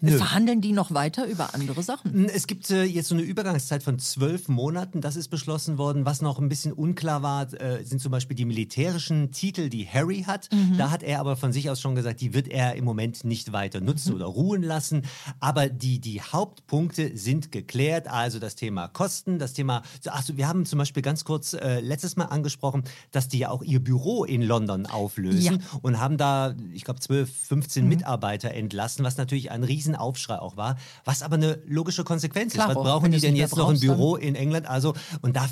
Nö. 0.00 0.16
Verhandeln 0.16 0.60
die 0.60 0.72
noch 0.72 0.92
weiter 0.92 1.26
über 1.26 1.54
andere 1.54 1.82
Sachen? 1.82 2.28
Es 2.28 2.46
gibt 2.46 2.70
äh, 2.70 2.84
jetzt 2.84 3.08
so 3.08 3.14
eine 3.14 3.22
Übergangszeit 3.22 3.82
von 3.82 3.98
zwölf 3.98 4.48
Monaten. 4.48 5.00
Das 5.00 5.16
ist 5.16 5.28
beschlossen 5.28 5.78
worden. 5.78 6.04
Was 6.04 6.22
noch 6.22 6.38
ein 6.38 6.48
bisschen 6.48 6.72
unklar 6.72 7.22
war, 7.22 7.52
äh, 7.54 7.84
sind 7.84 8.00
zum 8.00 8.12
Beispiel 8.12 8.36
die 8.36 8.44
militärischen 8.44 9.32
Titel, 9.32 9.68
die 9.68 9.86
Harry 9.86 10.24
hat. 10.26 10.48
Mhm. 10.52 10.78
Da 10.78 10.90
hat 10.90 11.02
er 11.02 11.20
aber 11.20 11.36
von 11.36 11.52
sich 11.52 11.70
aus 11.70 11.80
schon 11.80 11.94
gesagt, 11.94 12.20
die 12.20 12.34
wird 12.34 12.48
er 12.48 12.74
im 12.74 12.84
Moment 12.84 13.24
nicht 13.24 13.52
weiter 13.52 13.80
nutzen 13.80 14.10
mhm. 14.10 14.16
oder 14.16 14.26
ruhen 14.26 14.62
lassen. 14.62 15.02
Aber 15.40 15.68
die, 15.68 16.00
die 16.00 16.20
Hauptpunkte 16.20 17.16
sind 17.16 17.52
geklärt. 17.52 18.08
Also 18.08 18.38
das 18.38 18.54
Thema 18.54 18.88
Kosten, 18.88 19.38
das 19.38 19.52
Thema. 19.52 19.82
Achso, 20.06 20.36
wir 20.36 20.48
haben 20.48 20.66
zum 20.66 20.78
Beispiel 20.78 21.02
ganz 21.02 21.24
kurz 21.24 21.54
äh, 21.54 21.80
letztes 21.80 22.16
Mal 22.16 22.26
angesprochen, 22.26 22.84
dass 23.10 23.28
die 23.28 23.38
ja 23.38 23.50
auch 23.50 23.62
ihr 23.62 23.80
Büro 23.80 24.24
in 24.24 24.42
London 24.42 24.86
auflösen 24.86 25.60
ja. 25.60 25.78
und 25.82 25.98
haben 25.98 26.16
da, 26.16 26.54
ich 26.72 26.84
glaube, 26.84 27.00
12, 27.00 27.30
15 27.30 27.82
mhm. 27.84 27.88
Mitarbeiter 27.88 28.52
entlassen, 28.52 29.04
was 29.04 29.16
natürlich 29.16 29.50
ein 29.50 29.61
ein 29.62 29.64
Riesenaufschrei 29.64 30.38
auch 30.38 30.56
war, 30.56 30.76
was 31.04 31.22
aber 31.22 31.36
eine 31.36 31.58
logische 31.66 32.04
Konsequenz 32.04 32.52
Klar, 32.54 32.70
ist. 32.70 32.76
Was 32.76 32.82
brauchen 32.82 33.12
die 33.12 33.20
denn 33.20 33.36
jetzt 33.36 33.56
noch 33.56 33.70
ein 33.70 33.80
Büro 33.80 34.16
in 34.16 34.34
England? 34.34 34.66
Also, 34.66 34.94
und 35.20 35.36
da 35.36 35.48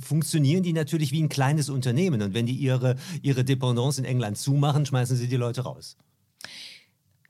funktionieren 0.00 0.62
die 0.62 0.72
natürlich 0.72 1.12
wie 1.12 1.22
ein 1.22 1.28
kleines 1.28 1.68
Unternehmen. 1.68 2.22
Und 2.22 2.34
wenn 2.34 2.46
die 2.46 2.54
ihre, 2.54 2.96
ihre 3.22 3.44
Dependance 3.44 4.00
in 4.00 4.04
England 4.04 4.38
zumachen, 4.38 4.86
schmeißen 4.86 5.16
sie 5.16 5.28
die 5.28 5.36
Leute 5.36 5.62
raus. 5.62 5.96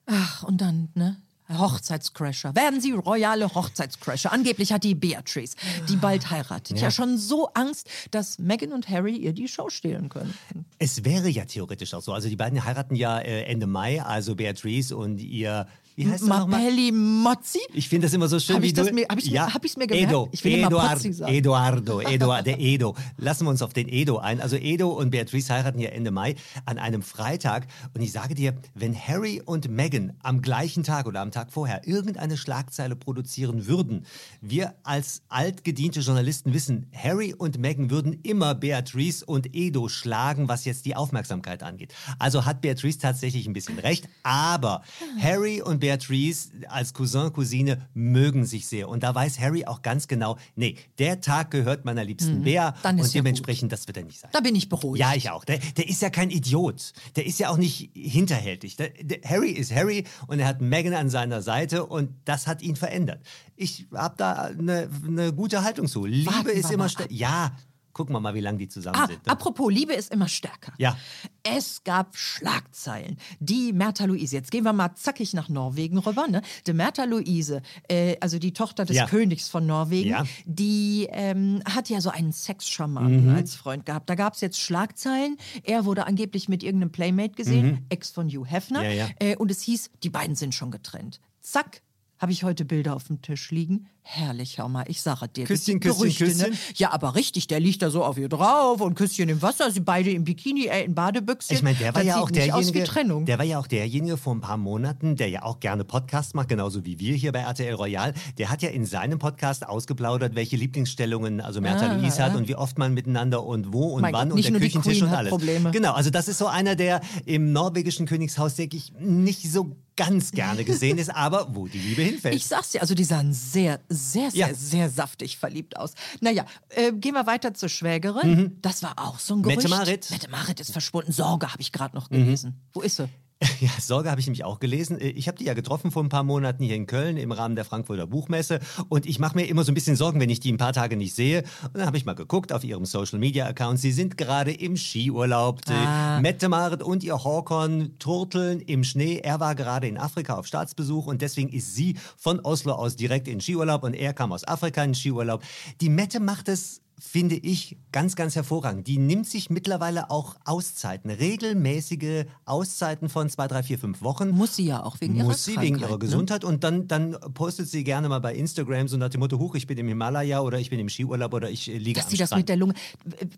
Ach, 0.06 0.42
und 0.42 0.60
dann, 0.60 0.88
ne? 0.94 1.16
Hochzeitscrasher. 1.48 2.54
Werden 2.54 2.80
Sie 2.80 2.92
royale 2.92 3.54
Hochzeitscrasher? 3.54 4.32
Angeblich 4.32 4.72
hat 4.72 4.82
die 4.82 4.94
Beatrice, 4.94 5.56
die 5.88 5.96
bald 5.96 6.30
heiratet, 6.30 6.78
ja. 6.78 6.84
ja. 6.84 6.90
schon 6.90 7.18
so 7.18 7.48
Angst, 7.52 7.88
dass 8.10 8.38
Meghan 8.38 8.72
und 8.72 8.88
Harry 8.88 9.16
ihr 9.16 9.32
die 9.32 9.46
Show 9.48 9.68
stehlen 9.68 10.08
können. 10.08 10.34
Es 10.78 11.04
wäre 11.04 11.28
ja 11.28 11.44
theoretisch 11.44 11.92
auch 11.92 12.00
so. 12.00 12.12
Also 12.12 12.28
die 12.28 12.36
beiden 12.36 12.64
heiraten 12.64 12.94
ja 12.94 13.18
äh, 13.18 13.42
Ende 13.42 13.66
Mai, 13.66 14.02
also 14.02 14.34
Beatrice 14.34 14.96
und 14.96 15.18
ihr 15.18 15.66
wie 15.96 16.10
heißt 16.10 16.26
Mapelli 16.26 16.90
Mozzi? 16.90 17.60
Ich 17.72 17.88
finde 17.88 18.06
das 18.06 18.14
immer 18.14 18.26
so 18.26 18.40
schön, 18.40 18.56
hab 18.56 18.62
wie 18.62 18.72
du... 18.72 18.82
Mir, 18.92 19.06
hab 19.08 19.18
ich 19.18 19.26
ja. 19.26 19.52
hab 19.52 19.62
mir 19.62 19.86
gemerkt? 19.86 20.10
Edo. 20.10 20.28
Ich 20.32 20.42
will 20.42 20.64
Eduard, 20.64 21.04
immer 21.04 21.28
Eduardo, 21.28 22.00
Eduard, 22.00 22.46
der 22.46 22.58
Edo. 22.58 22.96
Lassen 23.16 23.44
wir 23.44 23.50
uns 23.50 23.62
auf 23.62 23.72
den 23.72 23.88
Edo 23.88 24.18
ein. 24.18 24.40
Also 24.40 24.56
Edo 24.56 24.90
und 24.90 25.10
Beatrice 25.10 25.52
heiraten 25.52 25.78
ja 25.78 25.90
Ende 25.90 26.10
Mai 26.10 26.34
an 26.64 26.78
einem 26.78 27.02
Freitag. 27.02 27.68
Und 27.94 28.02
ich 28.02 28.10
sage 28.10 28.34
dir, 28.34 28.54
wenn 28.74 28.94
Harry 28.96 29.40
und 29.44 29.68
Meghan 29.70 30.14
am 30.22 30.42
gleichen 30.42 30.82
Tag 30.82 31.06
oder 31.06 31.20
am 31.20 31.30
Tag 31.30 31.52
vorher 31.52 31.86
irgendeine 31.86 32.36
Schlagzeile 32.36 32.96
produzieren 32.96 33.68
würden, 33.68 34.04
wir 34.40 34.74
als 34.82 35.22
altgediente 35.28 36.00
Journalisten 36.00 36.54
wissen, 36.54 36.90
Harry 36.92 37.34
und 37.34 37.58
Meghan 37.58 37.90
würden 37.90 38.18
immer 38.24 38.56
Beatrice 38.56 39.24
und 39.24 39.54
Edo 39.54 39.88
schlagen, 39.88 40.48
was 40.48 40.64
jetzt 40.64 40.86
die 40.86 40.96
Aufmerksamkeit 40.96 41.62
angeht. 41.62 41.94
Also 42.18 42.44
hat 42.44 42.62
Beatrice 42.62 42.98
tatsächlich 42.98 43.46
ein 43.46 43.52
bisschen 43.52 43.78
recht, 43.78 44.08
aber 44.24 44.82
Harry 45.20 45.62
und 45.62 45.83
Beatrice 45.84 46.48
als 46.68 46.94
Cousin, 46.94 47.30
Cousine 47.30 47.86
mögen 47.92 48.46
sich 48.46 48.66
sehr. 48.66 48.88
Und 48.88 49.02
da 49.02 49.14
weiß 49.14 49.38
Harry 49.38 49.66
auch 49.66 49.82
ganz 49.82 50.08
genau, 50.08 50.38
nee, 50.56 50.76
der 50.98 51.20
Tag 51.20 51.50
gehört 51.50 51.84
meiner 51.84 52.02
liebsten 52.04 52.38
mhm. 52.38 52.44
Bea 52.44 52.74
und 52.82 52.98
ja 52.98 53.04
dementsprechend, 53.12 53.68
gut. 53.68 53.72
das 53.72 53.86
wird 53.86 53.98
er 53.98 54.04
nicht 54.04 54.18
sein. 54.18 54.30
Da 54.32 54.40
bin 54.40 54.56
ich 54.56 54.70
beruhigt. 54.70 54.98
Ja, 54.98 55.12
ich 55.14 55.28
auch. 55.28 55.44
Der, 55.44 55.58
der 55.58 55.86
ist 55.86 56.00
ja 56.00 56.08
kein 56.08 56.30
Idiot. 56.30 56.94
Der 57.16 57.26
ist 57.26 57.38
ja 57.38 57.50
auch 57.50 57.58
nicht 57.58 57.90
hinterhältig. 57.94 58.76
Der, 58.76 58.88
der 58.98 59.18
Harry 59.28 59.50
ist 59.50 59.74
Harry 59.74 60.04
und 60.26 60.38
er 60.38 60.46
hat 60.46 60.62
Meghan 60.62 60.94
an 60.94 61.10
seiner 61.10 61.42
Seite 61.42 61.84
und 61.84 62.10
das 62.24 62.46
hat 62.46 62.62
ihn 62.62 62.76
verändert. 62.76 63.20
Ich 63.54 63.86
habe 63.92 64.14
da 64.16 64.44
eine, 64.44 64.88
eine 65.06 65.34
gute 65.34 65.64
Haltung 65.64 65.86
zu. 65.86 66.06
Liebe 66.06 66.32
Warten 66.32 66.48
ist 66.48 66.70
immer 66.70 66.88
Ja, 67.10 67.52
Gucken 67.94 68.12
wir 68.14 68.20
mal, 68.20 68.34
wie 68.34 68.40
lange 68.40 68.58
die 68.58 68.68
zusammen 68.68 68.98
ah, 69.00 69.06
sind. 69.06 69.24
Ne? 69.24 69.32
Apropos, 69.32 69.72
Liebe 69.72 69.92
ist 69.94 70.12
immer 70.12 70.26
stärker. 70.26 70.72
Ja. 70.78 70.98
Es 71.44 71.84
gab 71.84 72.16
Schlagzeilen. 72.16 73.18
Die 73.38 73.72
Mertha 73.72 74.04
Luise, 74.04 74.34
jetzt 74.34 74.50
gehen 74.50 74.64
wir 74.64 74.72
mal 74.72 74.94
zackig 74.96 75.32
nach 75.32 75.48
Norwegen 75.48 75.98
rüber. 75.98 76.26
Ne? 76.26 76.42
Die 76.66 76.72
Mertha 76.72 77.04
Luise, 77.04 77.62
äh, 77.88 78.16
also 78.20 78.40
die 78.40 78.52
Tochter 78.52 78.84
des 78.84 78.96
ja. 78.96 79.06
Königs 79.06 79.48
von 79.48 79.64
Norwegen, 79.64 80.10
ja. 80.10 80.24
die 80.44 81.06
ähm, 81.12 81.62
hat 81.64 81.88
ja 81.88 82.00
so 82.00 82.10
einen 82.10 82.32
Sexscharmanten 82.32 83.30
mhm. 83.30 83.36
als 83.36 83.54
Freund 83.54 83.86
gehabt. 83.86 84.10
Da 84.10 84.16
gab 84.16 84.34
es 84.34 84.40
jetzt 84.40 84.60
Schlagzeilen. 84.60 85.36
Er 85.62 85.84
wurde 85.84 86.06
angeblich 86.06 86.48
mit 86.48 86.64
irgendeinem 86.64 86.90
Playmate 86.90 87.34
gesehen, 87.34 87.66
mhm. 87.66 87.86
Ex 87.90 88.10
von 88.10 88.28
Hugh 88.28 88.44
Hefner. 88.44 88.82
Ja, 88.90 89.08
äh, 89.20 89.36
und 89.36 89.52
es 89.52 89.62
hieß, 89.62 89.90
die 90.02 90.10
beiden 90.10 90.34
sind 90.34 90.52
schon 90.52 90.72
getrennt. 90.72 91.20
Zack, 91.40 91.82
habe 92.18 92.32
ich 92.32 92.42
heute 92.42 92.64
Bilder 92.64 92.96
auf 92.96 93.04
dem 93.04 93.22
Tisch 93.22 93.50
liegen. 93.50 93.86
Herrlich, 94.06 94.58
hör 94.58 94.68
mal, 94.68 94.84
ich 94.86 95.00
sage 95.00 95.28
dir. 95.28 95.46
Küsschen, 95.46 95.80
Küsschen, 95.80 95.98
Gerüchte, 95.98 96.26
Küsschen. 96.26 96.50
Ne? 96.50 96.56
Ja, 96.76 96.92
aber 96.92 97.14
richtig, 97.14 97.46
der 97.46 97.58
liegt 97.58 97.80
da 97.80 97.88
so 97.88 98.04
auf 98.04 98.18
ihr 98.18 98.28
drauf 98.28 98.82
und 98.82 98.94
Küsschen 98.96 99.30
im 99.30 99.40
Wasser, 99.40 99.70
sie 99.70 99.80
beide 99.80 100.10
im 100.10 100.24
Bikini, 100.24 100.66
äh, 100.66 100.84
in 100.84 100.94
Badebüchsen. 100.94 101.56
Ich 101.56 101.62
meine, 101.62 101.78
der 101.78 101.94
war 101.94 102.02
das 102.04 102.08
ja 102.08 102.20
auch 102.20 102.30
derjenige, 102.30 102.84
der 103.24 103.38
war 103.38 103.46
ja 103.46 103.58
auch 103.58 103.66
derjenige 103.66 104.18
vor 104.18 104.34
ein 104.34 104.42
paar 104.42 104.58
Monaten, 104.58 105.16
der 105.16 105.30
ja 105.30 105.42
auch 105.42 105.58
gerne 105.58 105.84
Podcasts 105.84 106.34
macht, 106.34 106.50
genauso 106.50 106.84
wie 106.84 107.00
wir 107.00 107.14
hier 107.14 107.32
bei 107.32 107.40
RTL 107.40 107.74
Royal. 107.74 108.12
Der 108.36 108.50
hat 108.50 108.60
ja 108.60 108.68
in 108.68 108.84
seinem 108.84 109.18
Podcast 109.18 109.66
ausgeplaudert, 109.66 110.34
welche 110.34 110.56
Lieblingsstellungen 110.56 111.40
also 111.40 111.62
Mertha 111.62 111.86
ah, 111.86 111.94
Louise 111.94 112.22
hat 112.22 112.36
und 112.36 112.46
wie 112.46 112.56
oft 112.56 112.76
man 112.76 112.92
miteinander 112.92 113.42
und 113.42 113.72
wo 113.72 113.94
und 113.94 114.02
mein 114.02 114.12
wann 114.12 114.28
Gott, 114.28 114.36
und 114.36 114.52
der 114.52 114.60
Küchentisch 114.60 115.02
und 115.02 115.08
alles. 115.08 115.30
Probleme. 115.30 115.70
Genau, 115.70 115.94
also 115.94 116.10
das 116.10 116.28
ist 116.28 116.36
so 116.36 116.46
einer, 116.46 116.76
der 116.76 117.00
im 117.24 117.52
norwegischen 117.52 118.04
Königshaus, 118.04 118.54
denke 118.54 118.76
ich, 118.76 118.92
nicht 119.00 119.50
so 119.50 119.74
ganz 119.96 120.32
gerne 120.32 120.64
gesehen 120.64 120.98
ist, 120.98 121.14
aber 121.14 121.54
wo 121.54 121.66
die 121.66 121.78
Liebe 121.78 122.02
hinfällt. 122.10 122.34
Ich 122.34 122.46
sag's 122.46 122.70
dir, 122.70 122.80
also 122.80 122.94
die 122.94 123.04
sahen 123.04 123.32
sehr, 123.32 123.80
sehr, 123.94 124.30
sehr, 124.30 124.48
ja. 124.48 124.54
sehr 124.54 124.90
saftig 124.90 125.38
verliebt 125.38 125.76
aus. 125.76 125.94
Naja, 126.20 126.44
äh, 126.70 126.92
gehen 126.92 127.14
wir 127.14 127.26
weiter 127.26 127.54
zur 127.54 127.68
Schwägerin. 127.68 128.30
Mhm. 128.30 128.58
Das 128.62 128.82
war 128.82 128.98
auch 128.98 129.18
so 129.18 129.34
ein 129.34 129.42
Gerücht. 129.42 129.58
Mette 129.58 129.68
Marit. 129.68 130.10
Mette 130.10 130.28
Marit 130.28 130.60
ist 130.60 130.72
verschwunden. 130.72 131.12
Sorge 131.12 131.52
habe 131.52 131.60
ich 131.60 131.72
gerade 131.72 131.96
noch 131.96 132.08
gelesen. 132.08 132.50
Mhm. 132.50 132.70
Wo 132.74 132.80
ist 132.82 132.96
sie? 132.96 133.08
Ja, 133.60 133.70
Sorge 133.80 134.10
habe 134.10 134.20
ich 134.20 134.26
nämlich 134.26 134.44
auch 134.44 134.60
gelesen. 134.60 134.98
Äh, 134.98 135.08
ich 135.08 135.28
habe 135.28 135.38
die 135.38 135.44
ja 135.44 135.54
getroffen 135.54 135.90
vor 135.90 136.02
ein 136.02 136.08
paar 136.08 136.22
Monaten 136.24 136.64
hier 136.64 136.76
in 136.76 136.86
Köln 136.86 137.16
im 137.16 137.32
Rahmen 137.32 137.56
der 137.56 137.64
Frankfurter 137.64 138.06
Buchmesse 138.06 138.60
und 138.88 139.06
ich 139.06 139.18
mache 139.18 139.36
mir 139.36 139.46
immer 139.46 139.64
so 139.64 139.72
ein 139.72 139.74
bisschen 139.74 139.96
Sorgen, 139.96 140.20
wenn 140.20 140.30
ich 140.30 140.40
die 140.40 140.52
ein 140.52 140.58
paar 140.58 140.72
Tage 140.72 140.96
nicht 140.96 141.14
sehe. 141.14 141.44
Und 141.62 141.78
dann 141.78 141.86
habe 141.86 141.96
ich 141.96 142.04
mal 142.04 142.14
geguckt 142.14 142.52
auf 142.52 142.64
ihrem 142.64 142.84
Social 142.84 143.18
Media 143.18 143.46
Account. 143.46 143.78
Sie 143.78 143.92
sind 143.92 144.16
gerade 144.16 144.52
im 144.52 144.76
Skiurlaub. 144.76 145.60
Ah. 145.68 146.20
Mette 146.20 146.48
Marit 146.48 146.82
und 146.82 147.04
ihr 147.04 147.22
Horkon 147.22 147.98
turteln 147.98 148.60
im 148.60 148.84
Schnee. 148.84 149.18
Er 149.18 149.40
war 149.40 149.54
gerade 149.54 149.88
in 149.88 149.98
Afrika 149.98 150.34
auf 150.36 150.46
Staatsbesuch 150.46 151.06
und 151.06 151.22
deswegen 151.22 151.48
ist 151.48 151.74
sie 151.74 151.96
von 152.16 152.40
Oslo 152.40 152.72
aus 152.72 152.96
direkt 152.96 153.28
in 153.28 153.40
Skiurlaub 153.40 153.84
und 153.84 153.94
er 153.94 154.12
kam 154.12 154.32
aus 154.32 154.46
Afrika 154.46 154.82
in 154.82 154.94
Skiurlaub. 154.94 155.42
Die 155.80 155.88
Mette 155.88 156.20
macht 156.20 156.48
es 156.48 156.83
finde 156.98 157.36
ich 157.36 157.76
ganz, 157.92 158.16
ganz 158.16 158.36
hervorragend. 158.36 158.86
Die 158.86 158.98
nimmt 158.98 159.26
sich 159.26 159.50
mittlerweile 159.50 160.10
auch 160.10 160.36
Auszeiten, 160.44 161.10
regelmäßige 161.10 162.24
Auszeiten 162.44 163.08
von 163.08 163.28
zwei, 163.28 163.48
drei, 163.48 163.62
vier, 163.62 163.78
fünf 163.78 164.02
Wochen. 164.02 164.30
Muss 164.30 164.56
sie 164.56 164.66
ja 164.66 164.82
auch 164.82 165.00
wegen 165.00 165.16
ihrer 165.16 165.26
Muss 165.26 165.44
sie 165.44 165.60
wegen 165.60 165.78
ihrer 165.78 165.92
ne? 165.92 165.98
Gesundheit. 165.98 166.42
Ne? 166.42 166.48
Und 166.48 166.64
dann, 166.64 166.86
dann 166.88 167.16
postet 167.34 167.68
sie 167.68 167.84
gerne 167.84 168.08
mal 168.08 168.20
bei 168.20 168.34
Instagram 168.34 168.88
so 168.88 168.96
nach 168.96 169.08
dem 169.08 169.20
Motto, 169.20 169.38
huch, 169.38 169.54
ich 169.54 169.66
bin 169.66 169.78
im 169.78 169.88
Himalaya 169.88 170.40
oder 170.40 170.58
ich 170.58 170.70
bin 170.70 170.78
im 170.78 170.88
Skiurlaub 170.88 171.34
oder 171.34 171.50
ich 171.50 171.68
äh, 171.68 171.78
liege 171.78 171.98
Dass 171.98 172.06
am 172.06 172.10
sie 172.10 172.16
Strand. 172.16 172.30
das 172.32 172.38
mit 172.38 172.48
der 172.48 172.56
Lunge, 172.56 172.74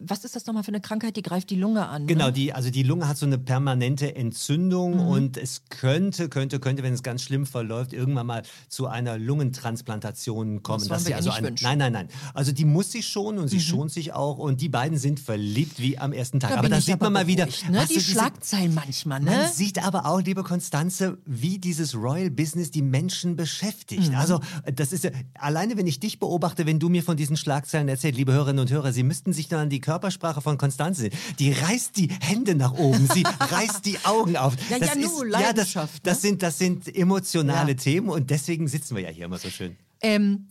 was 0.01 0.25
ist 0.25 0.37
das 0.37 0.47
nochmal 0.47 0.63
für 0.63 0.69
eine 0.69 0.81
Krankheit, 0.81 1.17
die 1.17 1.23
greift 1.23 1.51
die 1.51 1.57
Lunge 1.57 1.89
an? 1.89 2.03
Ne? 2.03 2.09
Genau, 2.09 2.31
die, 2.31 2.53
also 2.53 2.71
die 2.71 2.83
Lunge 2.83 3.09
hat 3.09 3.17
so 3.17 3.27
eine 3.27 3.39
permanente 3.39 4.15
Entzündung 4.15 4.95
mhm. 4.95 5.09
und 5.09 5.37
es 5.37 5.63
könnte, 5.71 6.29
könnte, 6.29 6.61
könnte, 6.61 6.83
wenn 6.83 6.93
es 6.93 7.03
ganz 7.03 7.23
schlimm 7.23 7.47
verläuft, 7.47 7.93
irgendwann 7.93 8.27
mal 8.27 8.43
zu 8.69 8.87
einer 8.87 9.19
Lungentransplantation 9.19 10.63
kommen. 10.63 10.81
Das 10.81 10.89
dass 10.89 11.05
sie 11.05 11.15
also 11.15 11.31
ein, 11.31 11.55
nein, 11.63 11.79
nein, 11.79 11.93
nein. 11.93 12.09
Also 12.35 12.53
die 12.53 12.65
muss 12.65 12.93
sie 12.93 13.03
schon 13.03 13.39
und 13.47 13.51
sie 13.51 13.59
mhm. 13.59 13.61
schont 13.61 13.93
sich 13.93 14.13
auch 14.13 14.39
und 14.39 14.61
die 14.61 14.69
beiden 14.69 14.99
sind 14.99 15.21
verliebt 15.21 15.79
wie 15.79 15.99
am 15.99 16.13
ersten 16.13 16.41
Tag. 16.41 16.51
Da 16.51 16.59
aber 16.59 16.69
da 16.69 16.81
sieht 16.81 17.01
man 17.01 17.13
mal 17.13 17.29
wieder. 17.29 17.47
Ne? 17.71 17.87
Die 17.89 18.01
Schlagzeilen 18.01 18.75
manchmal, 18.75 19.21
ne? 19.21 19.31
Man 19.31 19.53
sieht 19.53 19.85
aber 19.85 20.07
auch, 20.07 20.21
liebe 20.21 20.43
Konstanze, 20.43 21.19
wie 21.25 21.59
dieses 21.59 21.95
Royal 21.95 22.31
Business 22.31 22.73
die 22.73 22.83
Menschen 22.83 23.37
beschäftigt. 23.37 24.11
Mhm. 24.11 24.17
Also, 24.17 24.41
das 24.75 24.93
ist 24.93 25.05
ja, 25.05 25.11
alleine 25.39 25.77
wenn 25.77 25.87
ich 25.87 26.01
dich 26.01 26.19
beobachte, 26.19 26.67
wenn 26.67 26.81
du 26.81 26.89
mir 26.89 27.05
von 27.05 27.17
diesen 27.17 27.37
Schlagzeilen 27.37 27.89
erzählst, 27.89 28.19
liebe 28.19 28.33
Hörerinnen 28.33 28.61
und 28.61 28.71
Hörer, 28.71 28.93
sie 28.93 29.05
müssten 29.05 29.33
sich 29.33 29.47
dann 29.47 29.61
an 29.61 29.71
die 29.71 29.81
Körpersprache 29.81 30.41
von 30.41 30.59
Konstanze 30.59 31.03
sehen. 31.03 31.13
Die 31.39 31.53
reißt 31.53 31.97
die 31.97 32.09
Hände 32.21 32.57
nach 32.57 32.73
oben, 32.73 33.09
sie 33.15 33.23
reißt 33.41 33.87
die 33.87 33.99
Augen 34.05 34.37
auf. 34.37 34.57
Ja, 34.69 34.81
das 34.81 34.89
ja, 34.89 35.01
ist, 35.01 35.13
nur 35.13 35.27
ja, 35.29 35.53
das, 35.53 35.73
das, 35.73 36.03
ne? 36.05 36.15
sind, 36.15 36.43
das 36.43 36.59
sind 36.59 36.97
emotionale 36.97 37.73
ja. 37.73 37.77
Themen 37.77 38.09
und 38.09 38.31
deswegen 38.31 38.67
sitzen 38.67 38.97
wir 38.97 39.05
ja 39.05 39.11
hier 39.11 39.27
immer 39.27 39.39
so 39.39 39.51
schön. 39.51 39.77
Ähm, 40.01 40.49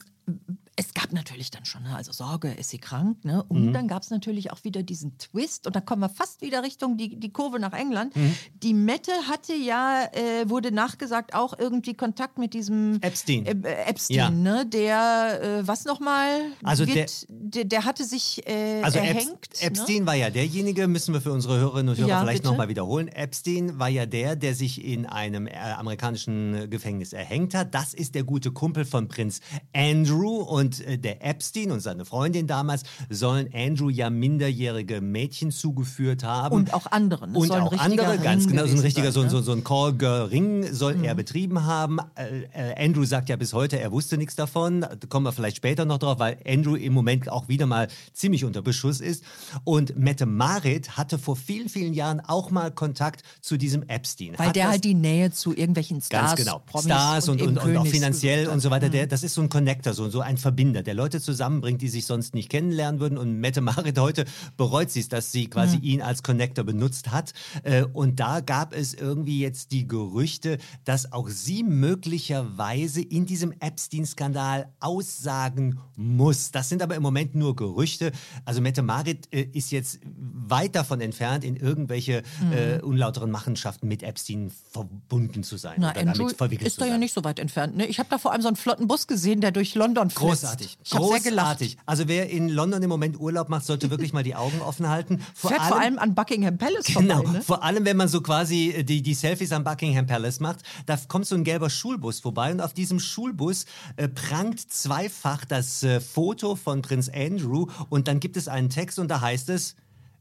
es 0.77 0.93
gab 0.93 1.13
natürlich 1.13 1.51
dann 1.51 1.63
schon, 1.63 1.83
ne, 1.83 1.95
also 1.95 2.11
Sorge, 2.11 2.51
ist 2.51 2.69
sie 2.69 2.79
krank, 2.79 3.23
ne? 3.23 3.43
Und 3.47 3.67
mhm. 3.67 3.73
dann 3.73 3.87
gab 3.87 4.03
es 4.03 4.09
natürlich 4.09 4.51
auch 4.51 4.63
wieder 4.65 4.83
diesen 4.83 5.17
Twist, 5.17 5.67
und 5.67 5.75
da 5.75 5.79
kommen 5.79 6.01
wir 6.01 6.09
fast 6.09 6.41
wieder 6.41 6.63
Richtung 6.63 6.97
die, 6.97 7.17
die 7.17 7.31
Kurve 7.31 7.59
nach 7.59 7.71
England. 7.71 8.13
Mhm. 8.15 8.35
Die 8.61 8.73
Mette 8.73 9.11
hatte 9.29 9.53
ja, 9.53 10.03
äh, 10.11 10.49
wurde 10.49 10.73
nachgesagt, 10.73 11.33
auch 11.33 11.57
irgendwie 11.57 11.93
Kontakt 11.93 12.37
mit 12.37 12.53
diesem 12.53 12.99
Epstein. 13.01 13.45
Äh, 13.45 13.85
Epstein, 13.85 14.15
ja. 14.17 14.29
ne? 14.29 14.65
Der, 14.65 15.41
äh, 15.41 15.67
was 15.67 15.85
nochmal? 15.85 16.41
Also 16.63 16.85
der, 16.85 17.05
der, 17.29 17.63
der, 17.63 17.85
hatte 17.85 18.03
sich 18.03 18.45
äh, 18.45 18.81
also 18.81 18.99
erhängt. 18.99 19.45
Epst, 19.45 19.61
ne? 19.61 19.67
Epstein 19.67 19.99
ne? 19.99 20.07
war 20.07 20.15
ja 20.15 20.29
derjenige, 20.29 20.87
müssen 20.87 21.13
wir 21.13 21.21
für 21.21 21.31
unsere 21.31 21.57
Hörerinnen 21.57 21.89
und 21.89 21.97
Hörer 21.97 22.09
ja, 22.09 22.21
vielleicht 22.21 22.43
nochmal 22.43 22.67
wiederholen. 22.67 23.07
Epstein 23.07 23.79
war 23.79 23.87
ja 23.87 24.05
der, 24.05 24.35
der 24.35 24.53
sich 24.53 24.83
in 24.83 25.05
einem 25.05 25.47
äh, 25.47 25.53
amerikanischen 25.53 26.69
Gefängnis 26.69 27.13
erhängt 27.13 27.53
hat. 27.53 27.73
Das 27.73 27.93
ist 27.93 28.13
der 28.13 28.23
gute 28.23 28.51
Kumpel 28.51 28.83
von 28.83 29.07
Prinz 29.07 29.39
Andrew 29.73 30.41
und 30.41 30.64
und 30.65 30.85
äh, 30.85 30.97
der 30.97 31.25
Epstein 31.25 31.71
und 31.71 31.79
seine 31.79 32.05
Freundin 32.05 32.47
damals 32.47 32.83
sollen 33.09 33.49
Andrew 33.53 33.89
ja 33.89 34.09
minderjährige 34.09 35.01
Mädchen 35.01 35.51
zugeführt 35.51 36.23
haben. 36.23 36.55
Und 36.55 36.73
auch 36.73 36.87
andere. 36.87 37.27
Das 37.27 37.35
und 37.35 37.51
auch 37.51 37.77
andere, 37.77 38.13
Ring 38.13 38.23
ganz 38.23 38.47
genau, 38.47 38.65
so 38.65 38.73
ein 38.73 38.79
richtiger, 38.79 39.11
sein, 39.11 39.29
so, 39.29 39.37
ne? 39.37 39.43
so, 39.43 39.51
ein 39.51 39.63
Call-Girl-Ring 39.63 40.73
soll 40.73 40.95
mhm. 40.95 41.03
er 41.03 41.15
betrieben 41.15 41.63
haben. 41.63 41.99
Äh, 42.15 42.71
äh, 42.71 42.85
Andrew 42.85 43.05
sagt 43.05 43.29
ja 43.29 43.35
bis 43.35 43.53
heute, 43.53 43.79
er 43.79 43.91
wusste 43.91 44.17
nichts 44.17 44.35
davon. 44.35 44.81
Da 44.81 44.95
kommen 45.07 45.25
wir 45.25 45.31
vielleicht 45.31 45.57
später 45.57 45.85
noch 45.85 45.99
drauf, 45.99 46.19
weil 46.19 46.37
Andrew 46.47 46.75
im 46.75 46.93
Moment 46.93 47.29
auch 47.29 47.47
wieder 47.47 47.67
mal 47.67 47.87
ziemlich 48.13 48.43
unter 48.43 48.61
Beschuss 48.61 49.01
ist. 49.01 49.23
Und 49.63 49.97
Mette 49.97 50.25
Marit 50.25 50.97
hatte 50.97 51.19
vor 51.19 51.35
vielen, 51.35 51.69
vielen 51.69 51.93
Jahren 51.93 52.19
auch 52.21 52.49
mal 52.49 52.71
Kontakt 52.71 53.21
zu 53.41 53.57
diesem 53.57 53.83
Epstein. 53.87 54.33
Weil 54.37 54.47
Hat 54.47 54.55
der 54.55 54.69
halt 54.69 54.83
die 54.83 54.95
Nähe 54.95 55.31
zu 55.31 55.55
irgendwelchen 55.55 56.01
Stars, 56.01 56.35
ganz 56.35 56.43
genau, 56.43 56.61
Stars 56.81 57.29
und, 57.29 57.41
und, 57.41 57.57
und, 57.57 57.63
und 57.63 57.77
auch 57.77 57.87
finanziell 57.87 58.47
und 58.47 58.59
so 58.59 58.71
weiter. 58.71 58.89
Der, 58.89 59.05
mhm. 59.05 59.09
das 59.09 59.23
ist 59.23 59.35
so 59.35 59.41
ein 59.41 59.49
Connector, 59.49 59.93
so, 59.93 60.09
so 60.09 60.21
ein 60.21 60.37
Verbindungsvermittler 60.37 60.54
Verbinder, 60.55 60.83
der 60.83 60.93
Leute 60.93 61.19
zusammenbringt, 61.19 61.81
die 61.81 61.89
sich 61.89 62.05
sonst 62.05 62.33
nicht 62.33 62.47
kennenlernen 62.47 63.01
würden. 63.01 63.17
Und 63.17 63.41
Mette 63.41 63.59
Marit 63.59 63.99
heute 63.99 64.23
bereut 64.55 64.89
sie 64.89 65.01
es, 65.01 65.09
dass 65.09 65.33
sie 65.33 65.47
quasi 65.47 65.77
mhm. 65.77 65.83
ihn 65.83 66.01
als 66.01 66.23
Connector 66.23 66.63
benutzt 66.63 67.11
hat. 67.11 67.33
Äh, 67.63 67.83
und 67.83 68.21
da 68.21 68.39
gab 68.39 68.73
es 68.73 68.93
irgendwie 68.93 69.41
jetzt 69.41 69.73
die 69.73 69.85
Gerüchte, 69.85 70.57
dass 70.85 71.11
auch 71.11 71.27
sie 71.27 71.63
möglicherweise 71.63 73.01
in 73.01 73.25
diesem 73.25 73.53
Epstein-Skandal 73.59 74.71
aussagen 74.79 75.77
muss. 75.97 76.51
Das 76.51 76.69
sind 76.69 76.81
aber 76.81 76.95
im 76.95 77.03
Moment 77.03 77.35
nur 77.35 77.57
Gerüchte. 77.57 78.13
Also 78.45 78.61
Mette 78.61 78.81
Marit 78.81 79.27
äh, 79.33 79.41
ist 79.51 79.73
jetzt 79.73 79.99
weit 80.05 80.73
davon 80.75 81.01
entfernt, 81.01 81.43
in 81.43 81.57
irgendwelche 81.57 82.23
mhm. 82.39 82.53
äh, 82.53 82.79
unlauteren 82.79 83.29
Machenschaften 83.29 83.89
mit 83.89 84.03
Epstein 84.03 84.53
verbunden 84.71 85.43
zu 85.43 85.57
sein. 85.57 85.75
Na, 85.79 85.89
Andrew 85.91 86.27
ist 86.27 86.79
da 86.79 86.85
ja 86.85 86.97
nicht 86.97 87.13
so 87.13 87.25
weit 87.25 87.39
entfernt. 87.39 87.75
Ne? 87.75 87.87
Ich 87.87 87.99
habe 87.99 88.07
da 88.09 88.17
vor 88.17 88.31
allem 88.31 88.41
so 88.41 88.47
einen 88.47 88.55
flotten 88.55 88.87
Bus 88.87 89.07
gesehen, 89.07 89.41
der 89.41 89.51
durch 89.51 89.75
London 89.75 90.09
flitzt. 90.09 90.44
Großartig. 90.45 90.77
Ich 90.83 90.91
Großartig. 90.91 91.77
Also 91.85 92.07
wer 92.07 92.29
in 92.29 92.49
London 92.49 92.81
im 92.83 92.89
Moment 92.89 93.19
Urlaub 93.19 93.49
macht, 93.49 93.65
sollte 93.65 93.89
wirklich 93.89 94.13
mal 94.13 94.23
die 94.23 94.35
Augen 94.35 94.61
offen 94.61 94.89
halten. 94.89 95.19
Vor 95.33 95.49
Fährt 95.49 95.61
allem, 95.61 95.69
vor 95.69 95.81
allem 95.81 95.99
an 95.99 96.15
Buckingham 96.15 96.57
Palace 96.57 96.85
genau, 96.85 97.17
vorbei. 97.17 97.31
Ne? 97.31 97.41
Vor 97.41 97.63
allem, 97.63 97.85
wenn 97.85 97.97
man 97.97 98.07
so 98.07 98.21
quasi 98.21 98.69
äh, 98.69 98.83
die, 98.83 99.01
die 99.01 99.13
Selfies 99.13 99.51
am 99.51 99.63
Buckingham 99.63 100.05
Palace 100.05 100.39
macht, 100.39 100.59
da 100.85 100.97
kommt 101.07 101.25
so 101.25 101.35
ein 101.35 101.43
gelber 101.43 101.69
Schulbus 101.69 102.19
vorbei 102.19 102.51
und 102.51 102.61
auf 102.61 102.73
diesem 102.73 102.99
Schulbus 102.99 103.65
äh, 103.97 104.07
prangt 104.07 104.71
zweifach 104.71 105.45
das 105.45 105.83
äh, 105.83 105.99
Foto 105.99 106.55
von 106.55 106.81
Prinz 106.81 107.09
Andrew 107.13 107.67
und 107.89 108.07
dann 108.07 108.19
gibt 108.19 108.37
es 108.37 108.47
einen 108.47 108.69
Text 108.69 108.99
und 108.99 109.09
da 109.09 109.21
heißt 109.21 109.49
es, 109.49 109.75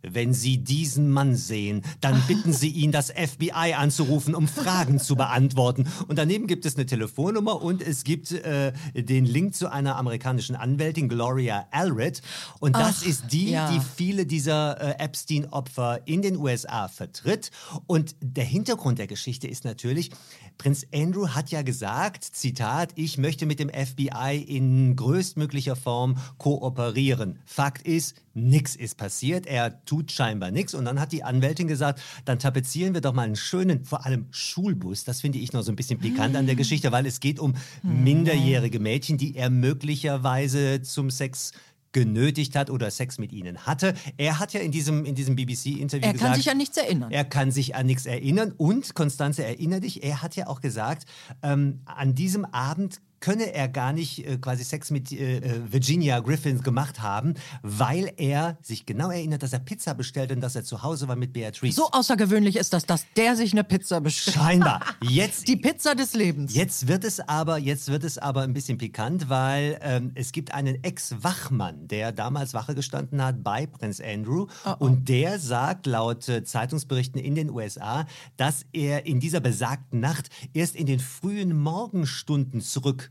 wenn 0.09 0.35
Sie 0.35 0.59
diesen 0.59 1.11
Mann 1.11 1.37
sehen, 1.37 1.83
dann 2.01 2.23
bitten 2.27 2.53
Sie 2.53 2.69
ihn, 2.69 2.93
das 2.93 3.11
FBI 3.11 3.75
anzurufen, 3.77 4.35
um 4.35 4.49
Fragen 4.49 4.99
zu 4.99 5.17
beantworten. 5.17 5.89
Und 6.09 6.19
daneben 6.19 6.47
gibt 6.47 6.67
es 6.67 6.77
eine 6.77 6.87
Telefonnummer 6.87 7.63
und 7.63 7.83
es 7.83 8.05
gibt 8.05 8.33
äh, 8.33 8.73
den 8.95 9.25
Link 9.25 9.55
zu 9.55 9.71
einer 9.71 9.97
amerikanischen 9.97 10.57
Anwältin, 10.57 11.09
Gloria 11.09 11.67
Allred. 11.71 12.23
Und 12.61 12.77
das 12.77 13.01
Ach, 13.03 13.07
ist 13.07 13.33
die, 13.33 13.51
ja. 13.51 13.71
die 13.71 13.81
viele 13.97 14.27
dieser 14.27 14.81
äh, 14.81 15.03
Epstein-Opfer 15.03 16.07
in 16.07 16.23
den 16.23 16.37
USA 16.37 16.89
vertritt. 16.89 17.51
Und 17.87 18.17
der 18.21 18.45
Hintergrund 18.45 18.99
der 18.99 19.07
Geschichte 19.07 19.49
ist 19.49 19.65
natürlich, 19.65 20.11
Prinz 20.59 20.87
Andrew 20.95 21.29
hat 21.29 21.51
ja 21.51 21.63
gesagt, 21.63 22.25
Zitat, 22.25 22.93
ich 22.95 23.19
möchte 23.19 23.47
mit 23.47 23.59
dem 23.59 23.71
FBI 23.71 24.45
in 24.47 24.95
größtmöglicher 24.97 25.77
Form 25.77 26.17
kooperieren. 26.39 27.39
Fakt 27.45 27.87
ist, 27.87 28.15
nichts 28.35 28.77
ist 28.77 28.97
passiert. 28.97 29.47
Er 29.47 29.85
tut 29.85 30.13
scheinbar 30.13 30.51
nichts. 30.51 30.75
Und 30.75 30.85
dann 30.85 31.01
hat 31.01 31.13
die 31.13 31.23
Anwältin 31.25 31.69
gesagt, 31.69 32.01
dann 32.25 32.39
tapezieren 32.39 32.95
wir 32.95 33.01
doch 33.01 33.13
mal 33.13 33.23
einen 33.23 33.37
schönen, 33.37 33.85
vor 33.85 34.05
allem 34.05 34.27
Schulbus. 34.31 35.05
Das 35.05 35.21
finde 35.21 35.39
ich 35.39 35.53
noch 35.53 35.63
so 35.63 35.73
ein 35.73 35.77
bisschen 35.77 35.99
pikant 35.99 36.37
an 36.37 36.47
der 36.47 36.57
Geschichte, 36.57 36.93
weil 36.93 37.07
es 37.07 37.21
geht 37.21 37.39
um 37.39 37.55
minderjährige 37.83 38.81
Mädchen, 38.81 39.19
die 39.19 39.37
er 39.37 39.51
möglicherweise 39.51 40.83
zum 40.83 41.11
Sex 41.11 41.53
genötigt 41.95 42.57
hat 42.57 42.69
oder 42.69 42.91
Sex 42.91 43.19
mit 43.19 43.33
ihnen 43.33 43.67
hatte. 43.67 43.95
Er 44.19 44.41
hat 44.41 44.53
ja 44.53 44.61
in 44.61 44.73
diesem, 44.73 45.07
in 45.07 45.15
diesem 45.15 45.37
BBC-Interview 45.37 46.07
Er 46.07 46.13
gesagt... 46.13 46.33
kann 46.33 46.35
sich 46.35 46.51
an 46.51 46.57
nichts 46.59 46.77
erinnern. 46.77 47.11
Er 47.11 47.25
kann 47.25 47.51
sich 47.53 47.77
an 47.77 47.87
nichts 47.87 48.05
erinnern. 48.05 48.53
Und, 48.57 48.95
Konstanze, 48.95 49.45
erinnere 49.45 49.81
dich, 49.81 50.03
er 50.03 50.21
hat 50.21 50.37
ja 50.37 50.49
auch 50.49 50.61
gesagt, 50.61 51.07
ähm, 51.43 51.81
an 51.87 52.15
diesem 52.15 52.45
Abend 52.45 53.01
könne 53.25 53.55
er 53.55 53.69
gar 53.69 53.95
nicht 53.95 54.27
äh, 54.27 54.37
quasi 54.37 54.65
Sex 54.65 54.91
mit 54.91 55.11
äh, 55.11 55.39
äh, 55.39 55.73
Virginia 55.73 56.21
Griffin 56.21 56.61
gemacht 56.61 57.01
haben, 57.01 57.33
weil 57.63 58.13
er 58.19 58.59
sich 58.61 58.85
genau 58.85 59.09
erinnert, 59.09 59.43
dass 59.43 59.55
er 59.55 59.61
Pizza 59.61 59.95
bestellt 59.95 60.31
und 60.31 60.43
dass 60.43 60.55
er 60.57 60.63
zu 60.63 60.83
Hause 60.83 61.09
war 61.09 61.17
mit 61.17 61.33
Beatrice. 61.33 61.75
so 61.75 61.91
außergewöhnlich 61.91 62.57
ist 62.57 62.75
das, 62.75 62.85
dass 62.85 63.07
der 63.17 63.35
sich 63.35 63.53
eine 63.53 63.65
Pizza 63.65 64.03
bestellt. 64.03 64.37
Scheinbar. 64.37 64.83
Jetzt, 65.03 65.49
Die 65.49 65.57
Pizza 65.57 65.95
des 65.95 66.13
Lebens. 66.13 66.55
Jetzt 66.55 66.87
wird 66.87 67.03
es 67.03 67.19
aber, 67.19 67.57
jetzt 67.57 67.89
wird 67.89 68.05
es 68.05 68.19
aber 68.19 68.43
ein 68.43 68.53
bisschen 68.53 68.77
pikant, 68.77 69.31
weil 69.31 69.79
ähm, 69.81 70.13
es 70.15 70.33
gibt 70.33 70.53
einen 70.53 70.85
Ex-Wachmann, 70.85 71.89
der 71.89 72.13
damals 72.13 72.53
Wache 72.53 72.75
gestanden 72.75 73.25
hat 73.25 73.43
bei 73.43 73.67
Prinz 73.67 74.03
Andrew 74.03 74.49
und 74.79 75.09
der 75.09 75.39
sagt 75.39 75.87
laut 75.87 76.29
äh, 76.29 76.45
Zeitungsberichten 76.45 77.19
in 77.19 77.35
den 77.35 77.49
USA, 77.49 78.05
dass 78.37 78.67
er 78.75 79.07
in 79.07 79.19
dieser 79.19 79.41
besagten 79.41 80.01
Nacht 80.01 80.29
erst 80.53 80.77
in 80.77 80.85
den 80.85 81.01
frühen 81.01 81.57
Morgenstunden 81.59 82.61
zurück 82.61 83.11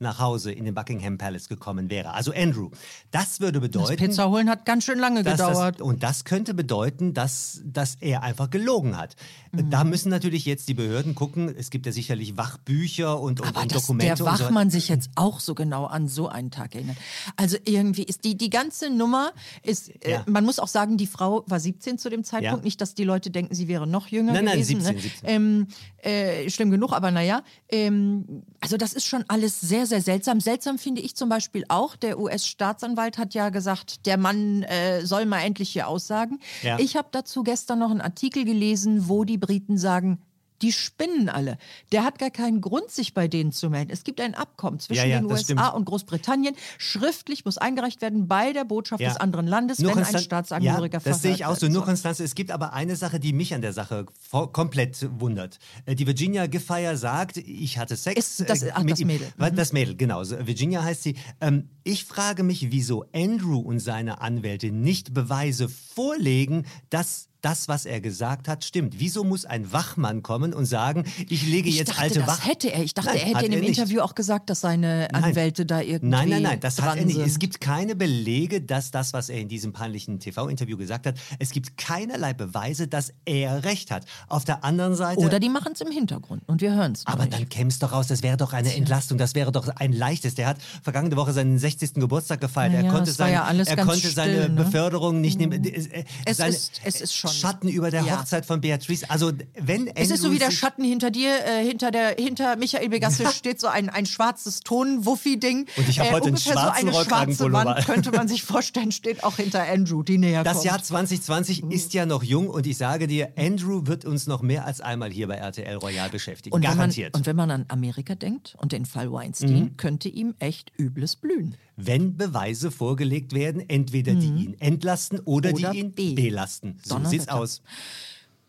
nach 0.00 0.18
Hause 0.18 0.50
in 0.50 0.64
den 0.64 0.74
Buckingham 0.74 1.18
Palace 1.18 1.48
gekommen 1.48 1.90
wäre. 1.90 2.12
Also 2.14 2.32
Andrew. 2.34 2.70
Das 3.10 3.40
würde 3.40 3.60
Das 3.60 3.68
bedeuten, 3.70 3.96
Pizza 3.96 4.30
holen 4.30 4.48
hat 4.48 4.64
ganz 4.64 4.84
schön 4.84 4.98
lange 4.98 5.22
gedauert. 5.22 5.76
Das, 5.78 5.86
und 5.86 6.02
das 6.02 6.24
könnte 6.24 6.54
bedeuten, 6.54 7.12
dass, 7.12 7.60
dass 7.64 7.96
er 8.00 8.22
einfach 8.22 8.48
gelogen 8.48 8.96
hat. 8.96 9.14
Mhm. 9.52 9.68
Da 9.68 9.84
müssen 9.84 10.08
natürlich 10.08 10.46
jetzt 10.46 10.68
die 10.68 10.74
Behörden 10.74 11.14
gucken. 11.14 11.54
Es 11.54 11.68
gibt 11.68 11.84
ja 11.84 11.92
sicherlich 11.92 12.38
Wachbücher 12.38 13.20
und, 13.20 13.40
und, 13.42 13.48
Aber 13.48 13.60
und 13.62 13.74
dass 13.74 13.82
Dokumente. 13.82 14.14
der 14.16 14.26
und 14.26 14.38
so. 14.38 14.44
Wachmann 14.44 14.70
sich 14.70 14.88
jetzt 14.88 15.10
auch 15.16 15.38
so 15.38 15.54
genau 15.54 15.84
an 15.84 16.08
so 16.08 16.28
einen 16.28 16.50
Tag 16.50 16.74
erinnert. 16.74 16.96
Also 17.36 17.58
irgendwie 17.66 18.04
ist 18.04 18.24
die, 18.24 18.38
die 18.38 18.48
ganze 18.48 18.88
Nummer 18.88 19.32
ist, 19.62 19.90
äh, 20.04 20.12
Ja. 20.12 20.24
man 20.26 20.44
muss 20.44 20.58
auch 20.58 20.68
sagen, 20.68 20.96
die 20.96 21.06
Frau 21.06 21.44
war 21.46 21.60
17 21.60 21.98
zu 21.98 22.08
dem 22.08 22.24
Zeitpunkt. 22.24 22.60
Ja. 22.62 22.64
Nicht, 22.64 22.80
dass 22.80 22.94
die 22.94 23.04
Leute 23.04 23.30
denken, 23.30 23.54
sie 23.54 23.68
wäre 23.68 23.86
noch 23.86 24.06
jünger 24.06 24.32
Nein, 24.32 24.46
nein, 24.46 24.54
gewesen. 24.60 24.80
17, 24.80 24.94
ne? 24.96 25.00
17. 25.02 25.28
Ähm, 25.28 25.66
äh, 25.98 26.48
schlimm 26.48 26.70
genug, 26.70 26.92
aber 26.92 27.10
naja. 27.10 27.42
Ähm, 27.68 28.44
also 28.60 28.78
das 28.78 28.94
ist 28.94 29.04
schon 29.06 29.24
alles 29.28 29.60
sehr, 29.60 29.86
sehr 29.90 30.00
seltsam. 30.00 30.40
Seltsam 30.40 30.78
finde 30.78 31.02
ich 31.02 31.14
zum 31.14 31.28
Beispiel 31.28 31.64
auch, 31.68 31.96
der 31.96 32.18
US-Staatsanwalt 32.18 33.18
hat 33.18 33.34
ja 33.34 33.50
gesagt, 33.50 34.06
der 34.06 34.16
Mann 34.16 34.62
äh, 34.62 35.04
soll 35.04 35.26
mal 35.26 35.40
endlich 35.40 35.70
hier 35.70 35.86
aussagen. 35.86 36.40
Ja. 36.62 36.78
Ich 36.78 36.96
habe 36.96 37.08
dazu 37.12 37.42
gestern 37.42 37.80
noch 37.80 37.90
einen 37.90 38.00
Artikel 38.00 38.44
gelesen, 38.46 39.08
wo 39.08 39.24
die 39.24 39.36
Briten 39.36 39.76
sagen, 39.76 40.22
die 40.62 40.72
spinnen 40.72 41.28
alle. 41.28 41.58
Der 41.92 42.04
hat 42.04 42.18
gar 42.18 42.30
keinen 42.30 42.60
Grund, 42.60 42.90
sich 42.90 43.14
bei 43.14 43.28
denen 43.28 43.52
zu 43.52 43.70
melden. 43.70 43.90
Es 43.90 44.04
gibt 44.04 44.20
ein 44.20 44.34
Abkommen 44.34 44.78
zwischen 44.80 44.98
Ja, 45.00 45.04
ja, 45.06 45.18
den 45.20 45.28
das 45.28 45.40
USA 45.48 45.64
stimmt. 45.64 45.74
und 45.74 45.84
Großbritannien. 45.86 46.54
Schriftlich 46.78 47.44
muss 47.44 47.58
eingereicht 47.58 48.02
werden 48.02 48.28
bei 48.28 48.52
der 48.52 48.64
Botschaft 48.64 49.00
Ja. 49.00 49.08
des 49.08 49.16
anderen 49.18 49.46
Landes, 49.46 49.78
Nur 49.78 49.92
wenn 49.92 49.98
ein 49.98 50.04
Konstan- 50.04 50.22
Staatsangehöriger 50.22 50.98
ja, 50.98 51.04
Das 51.04 51.22
sehe 51.22 51.32
ich 51.34 51.46
auch 51.46 51.56
so. 51.56 51.68
Nur. 51.68 51.84
Konstanze, 51.84 52.24
es 52.24 52.34
gibt 52.34 52.50
aber 52.50 52.72
eine 52.74 52.94
Sache, 52.96 53.18
die 53.18 53.32
mich 53.32 53.54
an 53.54 53.62
der 53.62 53.72
Sache 53.72 54.06
komplett 54.52 55.08
wundert. 55.18 55.58
Äh, 55.86 55.94
Die 55.94 56.06
Virginia 56.06 56.46
Giffey 56.46 56.96
sagt, 56.96 57.38
ich 57.38 57.78
hatte 57.78 57.96
Sex. 57.96 58.18
Ist 58.40 58.48
das- 58.48 58.62
äh, 58.62 58.70
ach, 58.74 58.82
mit 58.82 58.92
das 58.92 59.00
ihm. 59.00 59.06
Mädel. 59.06 59.28
Was- 59.36 59.52
Das 59.54 59.72
Mädel, 59.72 59.96
genau. 59.96 60.20
Virginia 60.22 60.82
heißt 60.84 61.02
sie. 61.02 61.16
Ähm, 61.40 61.70
ich 61.84 62.04
frage 62.04 62.42
mich, 62.42 62.70
wieso 62.70 63.06
Andrew 63.14 63.58
und 63.60 63.78
seine 63.80 64.20
Anwälte 64.20 64.70
nicht 64.70 65.14
Beweise 65.14 65.68
vorlegen, 65.68 66.66
dass 66.90 67.28
das, 67.40 67.68
was 67.68 67.86
er 67.86 68.00
gesagt 68.00 68.48
hat, 68.48 68.64
stimmt. 68.64 68.94
Wieso 68.98 69.24
muss 69.24 69.44
ein 69.44 69.72
Wachmann 69.72 70.22
kommen 70.22 70.52
und 70.54 70.66
sagen, 70.66 71.04
ich 71.28 71.46
lege 71.46 71.68
Ich 71.68 71.76
jetzt 71.78 71.90
dachte, 71.90 72.00
alte 72.02 72.18
das 72.20 72.28
Wach... 72.28 72.46
hätte 72.46 72.72
er. 72.72 72.82
Ich 72.82 72.94
dachte, 72.94 73.08
Nein, 73.10 73.18
er 73.18 73.26
hätte 73.26 73.44
in 73.46 73.50
dem 73.52 73.62
er 73.62 73.68
nicht. 73.68 73.78
Interview 73.78 74.00
auch 74.00 74.14
gesagt, 74.14 74.50
dass 74.50 74.60
seine 74.60 75.08
Nein. 75.12 75.24
Anwälte 75.24 75.66
da 75.66 75.80
irgendwie 75.80 76.06
Nein, 76.08 76.28
nein, 76.28 76.42
nein, 76.42 76.60
das 76.60 76.80
hat 76.80 76.96
er 76.98 77.04
nicht. 77.04 77.16
sind. 77.16 77.26
Es 77.26 77.38
gibt 77.38 77.60
keine 77.60 77.96
Belege, 77.96 78.60
dass 78.60 78.90
das, 78.90 79.12
was 79.12 79.28
er 79.28 79.40
in 79.40 79.48
diesem 79.48 79.72
peinlichen 79.72 80.18
TV-Interview 80.20 80.76
gesagt 80.76 81.06
hat, 81.06 81.16
es 81.38 81.50
gibt 81.50 81.76
keinerlei 81.76 82.32
Beweise, 82.34 82.88
dass 82.88 83.12
er 83.24 83.64
recht 83.64 83.90
hat. 83.90 84.04
Auf 84.28 84.44
der 84.44 84.64
anderen 84.64 84.94
Seite. 84.94 85.20
Oder 85.20 85.40
die 85.40 85.48
machen 85.48 85.72
es 85.74 85.80
im 85.80 85.90
Hintergrund 85.90 86.42
und 86.46 86.60
wir 86.60 86.74
hören 86.74 86.92
es 86.92 87.06
aber 87.06 87.26
dann 87.26 87.48
käme 87.48 87.68
es 87.70 87.78
doch 87.78 87.92
raus, 87.92 88.06
das 88.06 88.22
wäre 88.22 88.36
doch 88.36 88.52
eine 88.52 88.74
Entlastung, 88.74 89.18
das 89.18 89.34
wäre 89.34 89.52
doch 89.52 89.68
ein 89.68 89.92
leichtes. 89.92 90.34
Der 90.34 90.46
hat 90.46 90.58
vergangene 90.82 91.16
Woche 91.16 91.32
seinen 91.32 91.58
60. 91.58 91.94
Geburtstag 91.94 92.40
gefeiert. 92.40 92.72
Ja, 92.72 92.82
er 92.82 92.90
konnte, 92.90 93.10
sein, 93.12 93.32
ja 93.32 93.48
er 93.50 93.76
konnte 93.84 94.08
seine 94.10 94.32
still, 94.44 94.48
ne? 94.50 94.64
Beförderung 94.64 95.20
nicht 95.20 95.38
nehmen. 95.38 95.64
Äh, 95.64 96.04
Es 96.24 96.36
seine 96.38 96.50
ist- 96.54 96.80
es 96.84 97.00
ist 97.00 97.14
schon- 97.14 97.29
Schatten 97.34 97.68
über 97.68 97.90
der 97.90 98.02
Ja. 98.04 98.18
Hochzeit 98.20 98.46
von 98.46 98.60
Beatrice. 98.60 99.08
Also, 99.08 99.32
wenn 99.58 99.86
Es 99.88 100.10
ist 100.10 100.20
so 100.20 100.26
Andrew 100.28 100.34
wie 100.34 100.38
der 100.38 100.50
Schatten 100.50 100.84
hinter 100.84 101.10
dir, 101.10 101.30
äh, 101.46 101.64
hinter 101.64 101.90
der, 101.90 102.16
hinter 102.18 102.56
Michael 102.56 102.88
Begasse 102.88 103.26
steht 103.32 103.60
so 103.60 103.66
ein, 103.68 103.88
ein 103.88 104.06
schwarzes 104.06 104.60
Tonwuffi-Ding. 104.60 105.66
Und 105.76 105.88
ich 105.88 106.00
hab 106.00 106.12
heute 106.12 106.28
einen 106.28 106.36
schwarzen 106.36 106.90
so 106.90 106.96
eine 106.98 107.04
schwarze. 107.04 107.52
Wand, 107.52 107.86
könnte 107.86 108.10
man 108.12 108.28
sich 108.28 108.42
vorstellen, 108.42 108.92
steht 108.92 109.24
auch 109.24 109.36
hinter 109.36 109.62
Andrew, 109.68 110.02
die 110.02 110.18
näher 110.18 110.44
Das 110.44 110.54
kommt. 110.54 110.64
Jahr 110.66 110.82
2020 110.82 111.64
ist 111.70 111.94
ja 111.94 112.06
noch 112.06 112.22
jung 112.22 112.48
und 112.48 112.66
ich 112.66 112.76
sage 112.76 113.06
dir, 113.06 113.32
Andrew 113.36 113.86
wird 113.86 114.04
uns 114.04 114.26
noch 114.26 114.42
mehr 114.42 114.64
als 114.66 114.80
einmal 114.80 115.10
hier 115.10 115.28
bei 115.28 115.34
RTL 115.36 115.76
Royal 115.76 116.08
beschäftigen. 116.10 116.54
und 116.54 116.62
wenn, 116.62 116.68
man, 116.70 116.78
Garantiert. 116.78 117.14
und 117.16 117.26
wenn 117.26 117.36
man 117.36 117.50
an 117.50 117.64
Amerika 117.68 118.14
denkt 118.14 118.56
und 118.58 118.72
den 118.72 118.84
Fall 118.86 119.12
Weinstein, 119.12 119.50
Mhm. 119.50 119.76
könnte 119.76 120.08
ihm 120.08 120.34
echt 120.38 120.72
Übles 120.78 121.16
blühen. 121.16 121.56
Wenn 121.86 122.16
Beweise 122.16 122.70
vorgelegt 122.70 123.34
werden, 123.34 123.68
entweder 123.68 124.14
die 124.14 124.26
ihn 124.28 124.56
entlasten 124.60 125.18
oder, 125.20 125.50
Mhm. 125.50 125.56
Oder 125.56 125.70
die 125.72 125.78
ihn 125.80 125.92
B. 125.92 126.14
belasten. 126.14 126.78
So 126.84 127.00
sieht's 127.04 127.28
aus. 127.28 127.62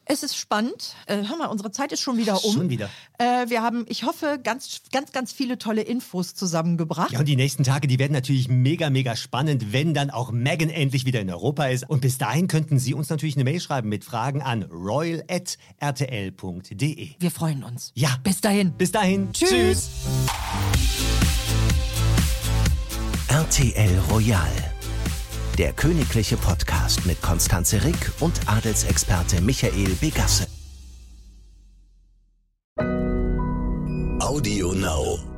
Es 0.04 0.24
ist 0.24 0.36
spannend. 0.36 0.96
Äh, 1.06 1.24
hör 1.28 1.38
mal, 1.38 1.46
unsere 1.46 1.72
Zeit 1.72 1.94
ist 1.94 2.02
schon 2.02 2.18
wieder 2.18 2.44
um. 2.44 2.54
Schon 2.54 2.70
wieder. 2.70 2.90
Äh, 3.18 3.50
wir 3.50 3.62
haben, 3.62 3.86
ich 3.88 4.04
hoffe, 4.04 4.40
ganz, 4.44 4.82
ganz, 4.92 5.14
ganz 5.14 5.32
viele 5.32 5.58
tolle 5.58 5.84
Infos 5.84 6.36
zusammengebracht. 6.36 7.14
Ja, 7.14 7.20
und 7.20 7.28
die 7.28 7.38
nächsten 7.38 7.64
Tage, 7.64 7.88
die 7.88 7.98
werden 7.98 8.12
natürlich 8.12 8.50
mega, 8.50 8.90
mega 8.90 9.16
spannend, 9.16 9.72
wenn 9.72 9.94
dann 9.94 10.10
auch 10.10 10.32
Megan 10.32 10.70
endlich 10.70 11.06
wieder 11.06 11.22
in 11.22 11.30
Europa 11.30 11.68
ist. 11.68 11.90
Und 11.90 12.02
bis 12.02 12.18
dahin 12.18 12.48
könnten 12.50 12.78
Sie 12.78 12.94
uns 12.94 13.10
natürlich 13.10 13.36
eine 13.36 13.46
Mail 13.46 13.62
schreiben 13.62 13.88
mit 13.88 14.04
Fragen 14.04 14.42
an 14.42 14.64
royal.rtl.de. 15.82 17.10
Wir 17.20 17.32
freuen 17.32 17.64
uns. 17.64 17.92
Ja. 17.96 18.18
Bis 18.24 18.42
dahin. 18.42 18.74
Bis 18.74 18.92
dahin. 18.92 19.32
Tschüss. 19.32 19.90
RTL 23.52 24.00
Royal. 24.10 24.50
Der 25.58 25.74
königliche 25.74 26.38
Podcast 26.38 27.06
mit 27.06 27.22
Konstanze 27.22 27.84
Rick 27.84 28.14
und 28.22 28.40
Adelsexperte 28.46 29.42
Michael 29.42 29.90
Begasse. 30.00 30.48
Audio 34.22 34.72
Now. 34.72 35.31